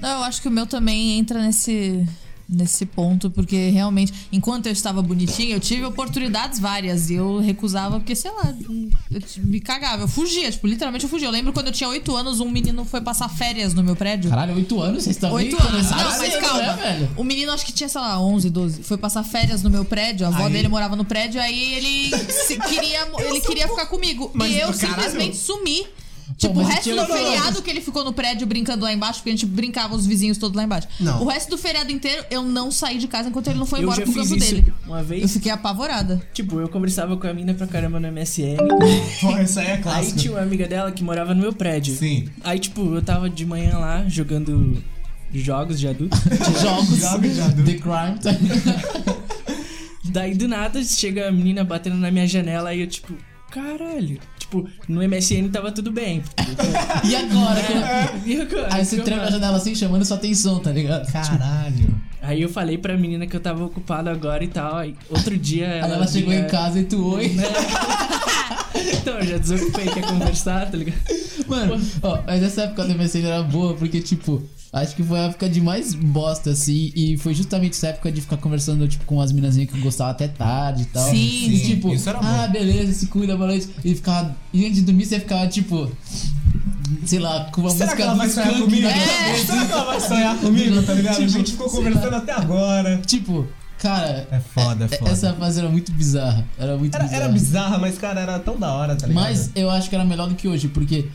[0.00, 2.06] Não, eu acho que o meu também entra nesse
[2.52, 7.98] nesse ponto, porque realmente, enquanto eu estava bonitinha, eu tive oportunidades várias e eu recusava
[8.00, 8.52] porque, sei lá,
[9.10, 11.28] eu me cagava, eu fugia, tipo, literalmente eu fugia.
[11.28, 14.28] Eu lembro quando eu tinha 8 anos, um menino foi passar férias no meu prédio.
[14.30, 15.90] Caralho, 8 anos, vocês também 8 anos.
[15.90, 16.62] Não, mas cedo, calma.
[16.62, 17.10] né, velho?
[17.16, 18.82] O menino acho que tinha, sei lá, 11, 12.
[18.82, 20.26] Foi passar férias no meu prédio.
[20.26, 21.40] A avó Aí- dele morava no prédio.
[21.40, 24.30] Aí ele se- queria, ele queria ficar comigo.
[24.34, 24.74] Mas, e eu caralho.
[24.78, 25.86] simplesmente sumi.
[26.36, 29.32] Tipo, o resto do feriado que ele ficou no prédio brincando lá embaixo, porque a
[29.32, 30.88] gente brincava os vizinhos todos lá embaixo.
[30.98, 31.22] Não.
[31.22, 33.84] O resto do feriado inteiro, eu não saí de casa enquanto ele não foi Eu
[33.84, 34.72] embora pro campo isso dele.
[34.86, 35.22] uma vez.
[35.22, 36.20] Eu fiquei apavorada.
[36.32, 38.56] Tipo, eu conversava com a mina pra caramba no MSN.
[39.44, 40.18] Isso aí é Aí clássico.
[40.18, 41.94] tinha uma amiga dela que morava no meu prédio.
[41.94, 42.28] Sim.
[42.44, 44.82] Aí, tipo, eu tava de manhã lá jogando
[45.32, 46.16] jogos de adulto.
[46.60, 47.64] Jogos, Jogos de adulto.
[47.64, 49.20] The Crime.
[50.04, 53.14] Daí do nada chega a menina batendo na minha janela e eu, tipo,
[53.50, 54.18] caralho.
[54.50, 56.22] Tipo, no MSN tava tudo bem.
[57.08, 57.60] E agora?
[58.26, 58.68] E agora?
[58.74, 61.10] Aí você tranca a janela assim, chamando sua atenção, tá ligado?
[61.12, 62.00] Caralho.
[62.20, 64.76] Aí eu falei pra menina que eu tava ocupado agora e tal.
[64.76, 65.86] Aí outro dia ela.
[65.86, 67.30] Aí ela chegou vinha- em casa e tu oi.
[69.00, 70.96] Então, eu já desocupei, quer conversar, tá ligado?
[71.46, 74.42] Mano, ó, mas essa época da MSN era boa porque, tipo,
[74.72, 78.20] acho que foi a época de mais bosta, assim, e foi justamente essa época de
[78.20, 81.08] ficar conversando, tipo, com as minazinhas que eu gostava até tarde e tal.
[81.10, 81.16] Sim,
[81.50, 82.52] e, sim, tipo, isso era ah, bom.
[82.52, 83.68] beleza, se cuida, boa noite.
[83.84, 85.90] E ficava, e antes de dormir você ficava, tipo,
[87.04, 88.86] sei lá, com uma Será que música ela do vai sonhar Skank comigo?
[88.86, 89.34] É.
[89.46, 91.14] Será que ela vai sonhar comigo, tá ligado?
[91.14, 92.18] a Tipo, gente ficou conversando lá.
[92.18, 93.00] até agora.
[93.06, 93.46] Tipo,
[93.78, 95.10] cara, É foda, é foda.
[95.10, 96.46] essa fase era muito bizarra.
[96.58, 97.22] Era muito Era, bizarra.
[97.24, 99.22] era bizarra, mas, cara, era tão da hora, tá ligado?
[99.24, 101.08] Mas eu acho que era melhor do que hoje, porque.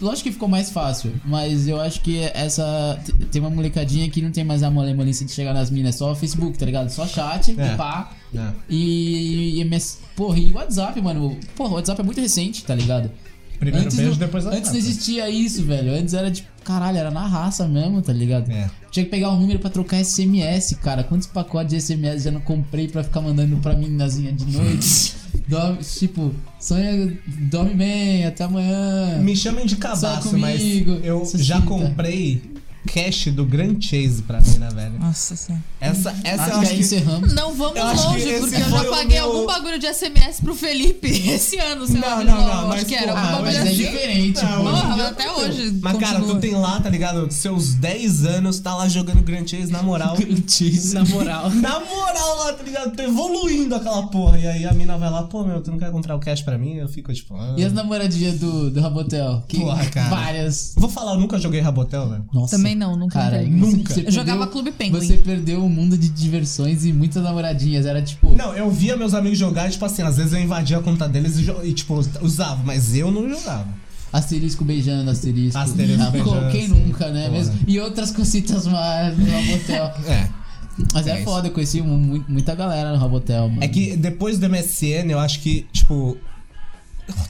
[0.00, 2.98] Lógico que ficou mais fácil, mas eu acho que essa.
[3.32, 6.14] Tem uma molecadinha que não tem mais a malemolência de chegar nas minas, é só
[6.14, 6.90] Facebook, tá ligado?
[6.90, 7.72] Só chat, É.
[7.72, 8.12] e pá.
[8.34, 8.52] É.
[8.68, 9.98] E, e MS.
[10.14, 11.36] Porra, e WhatsApp, mano.
[11.56, 13.10] Porra, o WhatsApp é muito recente, tá ligado?
[13.58, 15.92] Primeiro beijo, não, depois a Antes não existia isso, velho.
[15.92, 18.50] Antes era tipo, caralho, era na raça mesmo, tá ligado?
[18.50, 18.70] É.
[18.90, 21.04] Tinha que pegar um número pra trocar SMS, cara.
[21.04, 25.14] Quantos pacotes de SMS já não comprei pra ficar mandando pra meninazinha de noite?
[25.48, 27.16] dorme, tipo, sonha,
[27.50, 29.18] dorme bem, até amanhã.
[29.18, 31.66] Me chamem de cabaço, mas comigo, eu se já sinta.
[31.66, 32.55] comprei
[32.86, 34.98] cash do Grand Chase pra mina, velho.
[34.98, 35.62] Nossa senhora.
[35.80, 36.80] Essa, essa Acho eu acho que...
[36.80, 37.32] encerramos.
[37.34, 41.08] Não vamos acho longe, porque eu já paguei meu- algum bagulho de SMS pro Felipe
[41.30, 42.16] esse ano, sei lá.
[42.16, 43.76] Não, de não, não, acho mas, que era algum ah, bagulho Mas é assim.
[43.76, 45.78] diferente, Não, hoje Porra, dia até eu- hoje.
[45.82, 46.34] Mas, cara, continua.
[46.36, 47.30] tu tem lá, tá ligado?
[47.32, 50.16] Seus 10 anos, tá lá jogando Grand Chase, na moral.
[50.94, 51.50] Na moral.
[51.56, 52.96] Na moral lá, tá ligado?
[52.96, 54.38] Tá evoluindo aquela porra.
[54.38, 56.56] E aí a mina vai lá, pô, meu, tu não quer comprar o cash pra
[56.56, 56.74] mim?
[56.74, 57.34] Eu fico tipo.
[57.36, 57.54] Ah.
[57.56, 59.42] E as namoradinhas do, do Rabotel?
[59.48, 60.08] Que Porra, cara.
[60.08, 60.74] Várias.
[60.76, 62.24] Vou falar, eu nunca joguei Rabotel, velho.
[62.32, 62.56] Nossa.
[62.56, 63.50] Também não, nunca Cara, entrei.
[63.58, 63.94] nunca.
[63.94, 65.00] Você Eu jogava perdeu- Clube Penguin.
[65.00, 67.86] Você perdeu um mundo de diversões e muitas namoradinhas.
[67.86, 68.34] Era tipo.
[68.36, 71.08] Não, eu via meus amigos jogar, e, tipo assim, às vezes eu invadia a conta
[71.08, 73.66] deles e, e, tipo, usava, mas eu não jogava.
[74.12, 75.58] Asterisco beijando, asterisco.
[75.58, 77.22] Asterisco Ah, pô, beijando, Quem nunca, né?
[77.26, 77.32] Porra.
[77.38, 77.54] Mesmo?
[77.66, 79.92] E outras cositas mais no Rabotel.
[80.08, 80.28] É.
[80.92, 81.24] Mas é, É isso.
[81.24, 83.64] foda, eu conheci mu- mu- muita galera no Rabotel, mano.
[83.64, 86.18] É que depois do MSN, eu acho que, tipo.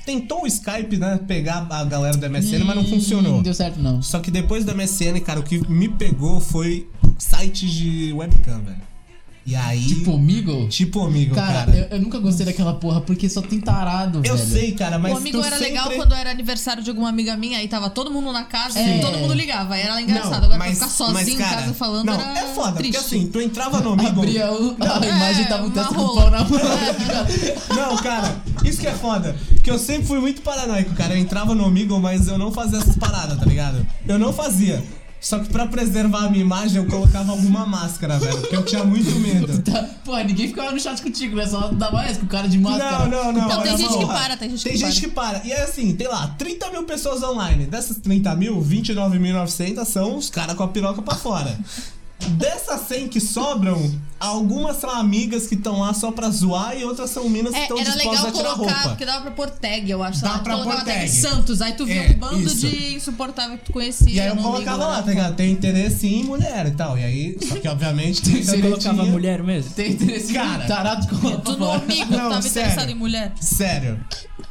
[0.04, 1.20] Tentou o Skype, né?
[1.26, 3.32] Pegar a galera do MSN, mas não funcionou.
[3.34, 4.00] Não deu certo, não.
[4.00, 8.95] Só que depois do MSN, cara, o que me pegou foi sites de webcam, velho.
[9.46, 9.86] E aí.
[9.86, 10.66] Tipo, amigo?
[10.68, 11.88] tipo amigo, Cara, cara.
[11.90, 14.50] Eu, eu nunca gostei daquela porra, porque só tem tarado, Eu, velho.
[14.50, 15.64] sei, cara, mas o amigo era sempre...
[15.66, 18.98] legal quando era aniversário de alguma amiga minha, aí tava todo mundo na casa É.
[18.98, 19.74] e todo mundo ligava.
[19.74, 20.30] Aí era engraçado.
[20.30, 22.72] Não, Agora mas- pra ficar sozinho mas, em cara, casa falando Não, era é foda,
[22.72, 22.92] triste.
[22.98, 24.20] porque assim, tu entrava no amigo.
[24.20, 26.60] Abria o, a Não, imagem é, tava um uma testa com pau na mão.
[27.76, 29.36] Não, cara, isso que é foda.
[29.62, 31.14] Que eu sempre fui muito paranoico, cara.
[31.14, 33.86] Eu entrava no amigo, mas eu não fazia essas paradas, tá ligado?
[34.08, 34.82] Eu não fazia.
[35.26, 38.40] Só que pra preservar a minha imagem, eu colocava alguma máscara, velho.
[38.42, 39.60] Porque eu tinha muito medo.
[39.60, 41.44] Tá, Pô, ninguém ficava no chat contigo, né?
[41.48, 43.08] Só dá mais com o cara de máscara.
[43.08, 43.48] Não, não, não.
[43.48, 43.98] Não, tem gente só.
[43.98, 45.42] que para, tem gente Tem que gente que para.
[45.44, 47.66] E é assim, tem lá, 30 mil pessoas online.
[47.66, 51.58] Dessas 30 mil, 29.900 são os caras com a piroca pra fora.
[52.18, 57.10] Dessas 100 que sobram, algumas são amigas que estão lá só pra zoar e outras
[57.10, 58.88] são minas que É, estão era dispostas legal a tirar colocar, roupa.
[58.88, 60.22] porque dava pra pôr tag, eu acho.
[60.22, 61.08] Dá lá, pra colocava pôr tag tag.
[61.12, 62.66] Santos, aí tu via É, um bando isso.
[62.68, 64.10] de insuportável que tu conhecia.
[64.12, 65.02] E aí eu colocava lá, né?
[65.02, 65.36] tá ligado?
[65.36, 66.98] Tem interesse em mulher e tal.
[66.98, 69.70] E aí, só que obviamente tem Você colocava mulher mesmo?
[69.72, 72.50] Tem interesse Cara, tarado com Tu no amigo Não, tava sério.
[72.50, 73.32] interessado em mulher.
[73.40, 74.00] Sério.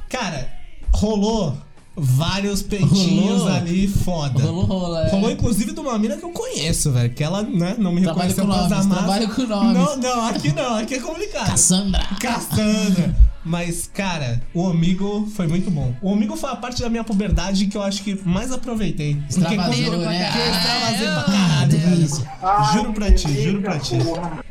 [0.07, 0.47] Cara,
[0.93, 1.57] rolou
[1.95, 3.47] vários peitinhos Rolou?
[3.53, 4.43] ali foda.
[4.43, 5.09] Rolou, é.
[5.09, 7.13] Rolou inclusive de uma mina que eu conheço, velho.
[7.13, 9.27] Que ela, né, não me Trabalha reconheceu por causa da nomes, máscara.
[9.27, 9.73] trabalha com nomes.
[9.73, 11.57] Não, não, aqui não, aqui é complicado.
[11.57, 12.03] Sandra.
[12.19, 13.15] Cassandra.
[13.47, 15.93] Mas, cara, o amigo foi muito bom.
[16.01, 19.15] O amigo foi a parte da minha puberdade que eu acho que mais aproveitei.
[19.31, 20.31] Porque quando- né?
[20.31, 21.71] Que eu extravasei pra Ah, caralho,
[22.05, 22.29] velho.
[22.41, 22.73] delícia.
[22.73, 23.95] Juro pra ti, juro pra ti.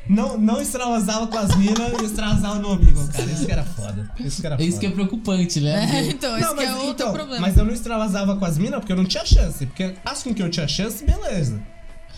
[0.08, 3.24] Não, não extravasava com as minas e extravasava no amigo, cara.
[3.24, 4.10] Isso que era foda.
[4.20, 4.68] Isso que era foda.
[4.68, 5.90] Isso que é preocupante, né?
[5.94, 7.40] É, então, esse Não, que é mas, outro então, problema.
[7.40, 9.64] mas eu não extravasava com as minas porque eu não tinha chance.
[9.66, 11.60] Porque as com que eu tinha chance, beleza.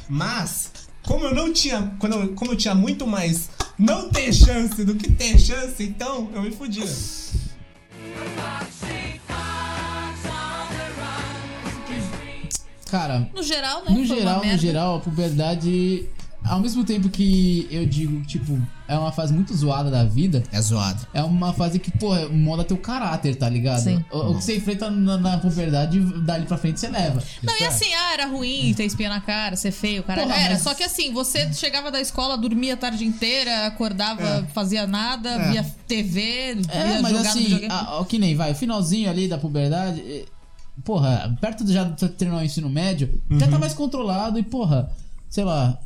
[0.08, 0.70] Mas,
[1.04, 1.92] como eu não tinha.
[1.98, 6.28] Quando eu- como eu tinha muito mais não ter chance do que ter chance, então
[6.34, 6.86] eu me fudia.
[12.90, 13.90] Cara, No geral, né?
[13.90, 16.08] no foi uma geral, no geral, a puberdade.
[16.44, 18.56] Ao mesmo tempo que eu digo, tipo,
[18.86, 21.04] é uma fase muito zoada da vida, É zoado.
[21.12, 23.82] é uma fase que, pô, molda teu caráter, tá ligado?
[23.82, 24.04] Sim.
[24.12, 27.20] O, o que você enfrenta na, na puberdade, dali pra frente você leva.
[27.42, 27.66] Não, Isso e é.
[27.66, 30.22] assim, ah, era ruim ter espinha na cara, ser feio, cara.
[30.22, 30.50] Porra, era.
[30.54, 34.42] mas- Só que assim, você chegava da escola, dormia a tarde inteira, acordava, É.
[34.54, 35.50] fazia nada, É.
[35.50, 37.72] via TV, É, via mas jogar no assim, videogame.
[37.72, 40.00] a, ó, que nem vai, o finalzinho ali da puberdade,
[40.84, 43.50] porra, perto do já de terminar o ensino médio, já Uhum.
[43.52, 44.90] tá mais controlado e, porra,
[45.28, 45.78] sei lá.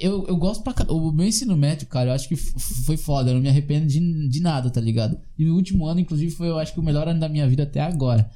[0.00, 0.74] Eu, eu gosto pra.
[0.92, 3.30] O meu ensino médio, cara, eu acho que foi foda.
[3.30, 5.18] Eu não me arrependo de, de nada, tá ligado?
[5.38, 7.62] E o último ano, inclusive, foi, eu acho que o melhor ano da minha vida
[7.62, 8.28] até agora.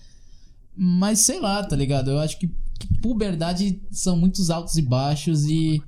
[0.75, 2.11] Mas sei lá, tá ligado?
[2.11, 2.49] Eu acho que,
[2.79, 5.83] que puberdade são muitos altos e baixos e.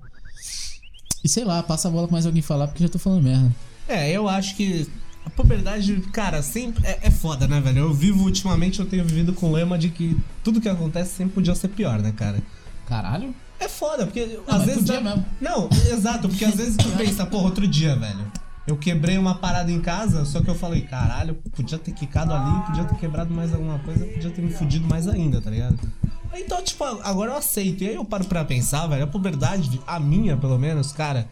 [1.24, 3.50] E sei lá, passa a bola pra mais alguém falar porque já tô falando merda.
[3.88, 4.86] É, eu acho que
[5.26, 7.78] a puberdade, cara, sempre é, é foda, né, velho?
[7.78, 11.34] Eu vivo ultimamente, eu tenho vivido com o lema de que tudo que acontece sempre
[11.34, 12.42] podia ser pior, né, cara?
[12.86, 13.34] Caralho?
[13.58, 14.80] É foda, porque Não, às vezes.
[14.82, 15.24] podia dá- mesmo.
[15.40, 18.30] Não, exato, porque às vezes tu pensa, porra, outro dia, velho.
[18.66, 22.62] Eu quebrei uma parada em casa, só que eu falei, caralho, podia ter quicado ali,
[22.66, 25.78] podia ter quebrado mais alguma coisa, podia ter me fudido mais ainda, tá ligado?
[26.34, 27.84] Então, tipo, agora eu aceito.
[27.84, 31.28] E aí eu paro pra pensar, velho, a puberdade, a minha, pelo menos, cara,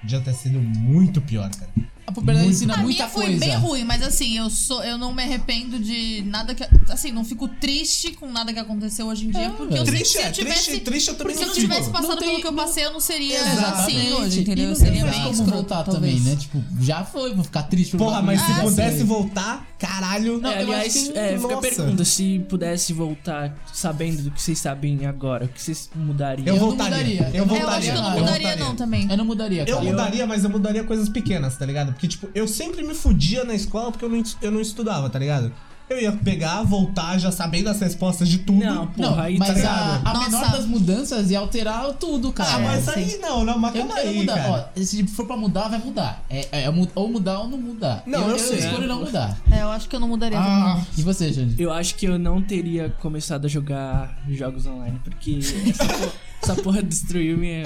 [0.00, 1.70] podia ter sido muito pior, cara.
[2.06, 5.12] A puberdade ensina A muita minha foi bem ruim, mas assim, eu sou, eu não
[5.12, 6.64] me arrependo de nada que.
[6.88, 9.90] Assim, não fico triste com nada que aconteceu hoje em dia, porque eu sei que
[9.98, 10.64] Triste se é, eu tivesse.
[10.66, 12.46] triste, triste eu também porque se eu não não tivesse passado Não tem- pelo que
[12.46, 13.80] eu passei, eu não seria Exatamente.
[13.80, 14.64] assim hoje, E entendeu?
[14.66, 16.14] não Eu tem seria mais bem como escroto, voltar talvez.
[16.14, 16.36] também, né?
[16.40, 19.06] Tipo, já foi, vou ficar triste por Porra, mas bagulho se pudesse aconteceu.
[19.06, 20.40] voltar, caralho.
[20.40, 24.30] Não, É, eu aliás, acho que- é, fica a pergunta: se pudesse voltar sabendo do
[24.30, 26.46] que vocês sabem agora, o que vocês mudariam?
[26.46, 26.96] Eu, Eu não voltaria.
[26.96, 27.20] mudaria.
[27.20, 27.76] Eu Eu É, eu voltaria.
[27.76, 29.10] acho que eu não eu mudaria, não, também.
[29.10, 29.78] Eu não mudaria, cara.
[29.78, 31.95] Eu mudaria, mas eu mudaria coisas pequenas, tá ligado?
[31.96, 35.18] Porque, tipo, eu sempre me fudia na escola porque eu não, eu não estudava, tá
[35.18, 35.50] ligado?
[35.88, 38.58] Eu ia pegar, voltar, já sabendo as respostas de tudo.
[38.64, 39.70] Não, Não, porra, aí mas tá
[40.04, 40.30] a, a Nossa.
[40.30, 42.54] menor das mudanças ia alterar tudo, cara.
[42.54, 44.72] Ah, mas É, aí não, não, mas Eu, calma eu aí, mudar, cara.
[44.76, 46.24] ó, se for pra mudar, vai mudar.
[46.28, 48.02] É, é mu- ou mudar ou não mudar.
[48.04, 48.58] Não, eu sei.
[48.58, 49.38] escolho não mudar.
[49.50, 50.38] É, eu acho que eu não mudaria.
[50.40, 51.54] Ah, e você, Jane?
[51.56, 55.38] Eu acho que eu não teria começado a jogar jogos online, porque
[55.70, 56.12] essa porra,
[56.42, 57.62] essa porra destruiu minha.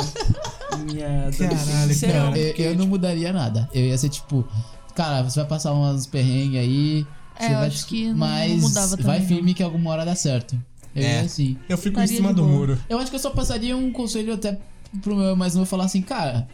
[0.85, 1.31] minha.
[1.39, 2.39] Caralho, Sério, cara.
[2.39, 3.69] Eu, porque, eu não mudaria nada.
[3.73, 4.47] Eu ia ser tipo,
[4.95, 7.07] cara, você vai passar umas perrengues aí.
[7.51, 9.27] Você eu vai, acho que não- mas não mudava também, vai não.
[9.27, 10.57] firme que alguma hora dá certo.
[10.95, 11.21] Eu É.
[11.21, 11.57] assim.
[11.69, 12.79] Eu fico em cima do muro.
[12.89, 14.59] Eu acho que eu só passaria um conselho até
[15.03, 16.49] pro meu mais novo falar assim, cara.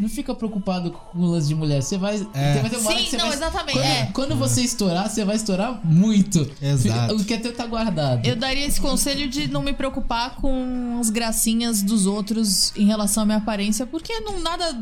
[0.00, 1.82] Não fica preocupado com o lance de mulher.
[1.82, 2.16] Você vai.
[2.32, 2.60] É.
[2.62, 4.06] Vai ter uma hora Sim, que você não, vai- exatamente, Quando, é.
[4.14, 6.50] quando você estourar, você vai estourar muito.
[6.62, 7.14] Exato.
[7.16, 8.26] O que é teu tá guardado.
[8.26, 13.24] Eu daria esse conselho de não me preocupar com as gracinhas dos outros em relação
[13.24, 14.74] à minha aparência, porque não nada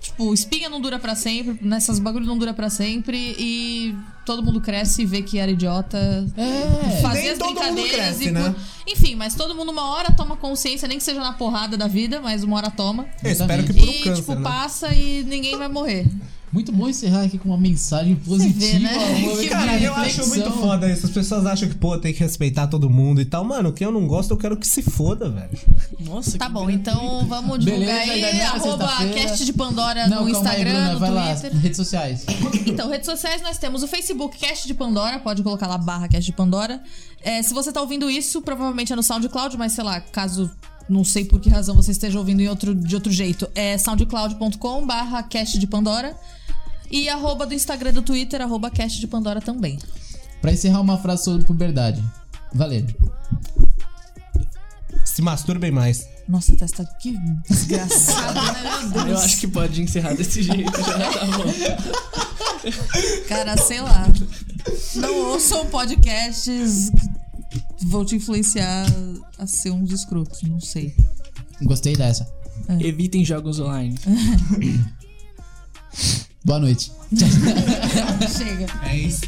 [0.00, 3.94] Tipo, espinha não dura pra sempre, nessas bagulho não dura pra sempre e
[4.24, 6.26] todo mundo cresce e vê que era idiota.
[6.36, 7.00] É.
[7.02, 8.54] Fazer Nem as todo mundo brincadeiras cresce, e né?
[8.86, 12.18] Enfim, mas todo mundo uma hora toma consciência, nem que seja na porrada da vida,
[12.20, 13.06] mas uma hora toma.
[13.22, 13.74] Eu espero que Exatamente.
[13.74, 14.42] por um E, câncer, tipo, né?
[14.42, 16.06] passa e ninguém vai morrer.
[16.52, 18.80] Muito bom encerrar aqui com uma mensagem positiva.
[18.80, 18.96] né?
[19.22, 21.06] uma Cara, eu acho muito foda isso.
[21.06, 23.44] As pessoas acham que, pô, tem que respeitar todo mundo e tal.
[23.44, 25.50] Mano, quem eu não gosto, eu quero que se foda, velho.
[26.00, 28.40] Nossa, Tá que bom, então vamos divulgar Beleza, aí.
[28.42, 29.14] Arroba sexta-feira.
[29.14, 31.56] cast de Pandora Não, no calma aí, Instagram, Bruna, no vai lá, Twitter.
[31.58, 32.26] redes sociais.
[32.66, 36.24] Então, redes sociais nós temos o Facebook Cast de Pandora, pode colocar lá barra Cast
[36.28, 36.82] de Pandora.
[37.22, 40.50] É, se você tá ouvindo isso, provavelmente é no SoundCloud, mas sei lá, caso
[40.88, 44.84] não sei por que razão você esteja ouvindo em outro, de outro jeito, é soundcloud.com
[44.86, 46.16] barra Cast de Pandora.
[46.90, 49.78] E arroba do Instagram e do Twitter, arroba Cast de Pandora também.
[50.40, 52.02] Pra encerrar uma frase sobre puberdade.
[52.52, 52.84] Valeu.
[55.04, 56.06] Se masturbem mais.
[56.28, 57.16] Nossa, testa que
[57.48, 58.80] desgraçado, né?
[58.80, 59.06] Meu Deus.
[59.06, 61.44] Eu acho que pode encerrar desse jeito, já tá bom.
[63.28, 64.06] Cara, sei lá.
[64.96, 66.90] Não ouçam podcasts
[67.78, 68.86] que vão te influenciar
[69.38, 70.94] a ser uns escrotos, não sei.
[71.62, 72.28] Gostei dessa.
[72.78, 73.96] Evitem jogos online.
[76.44, 76.90] Boa noite.
[78.36, 78.66] Chega.
[78.88, 79.22] É isso.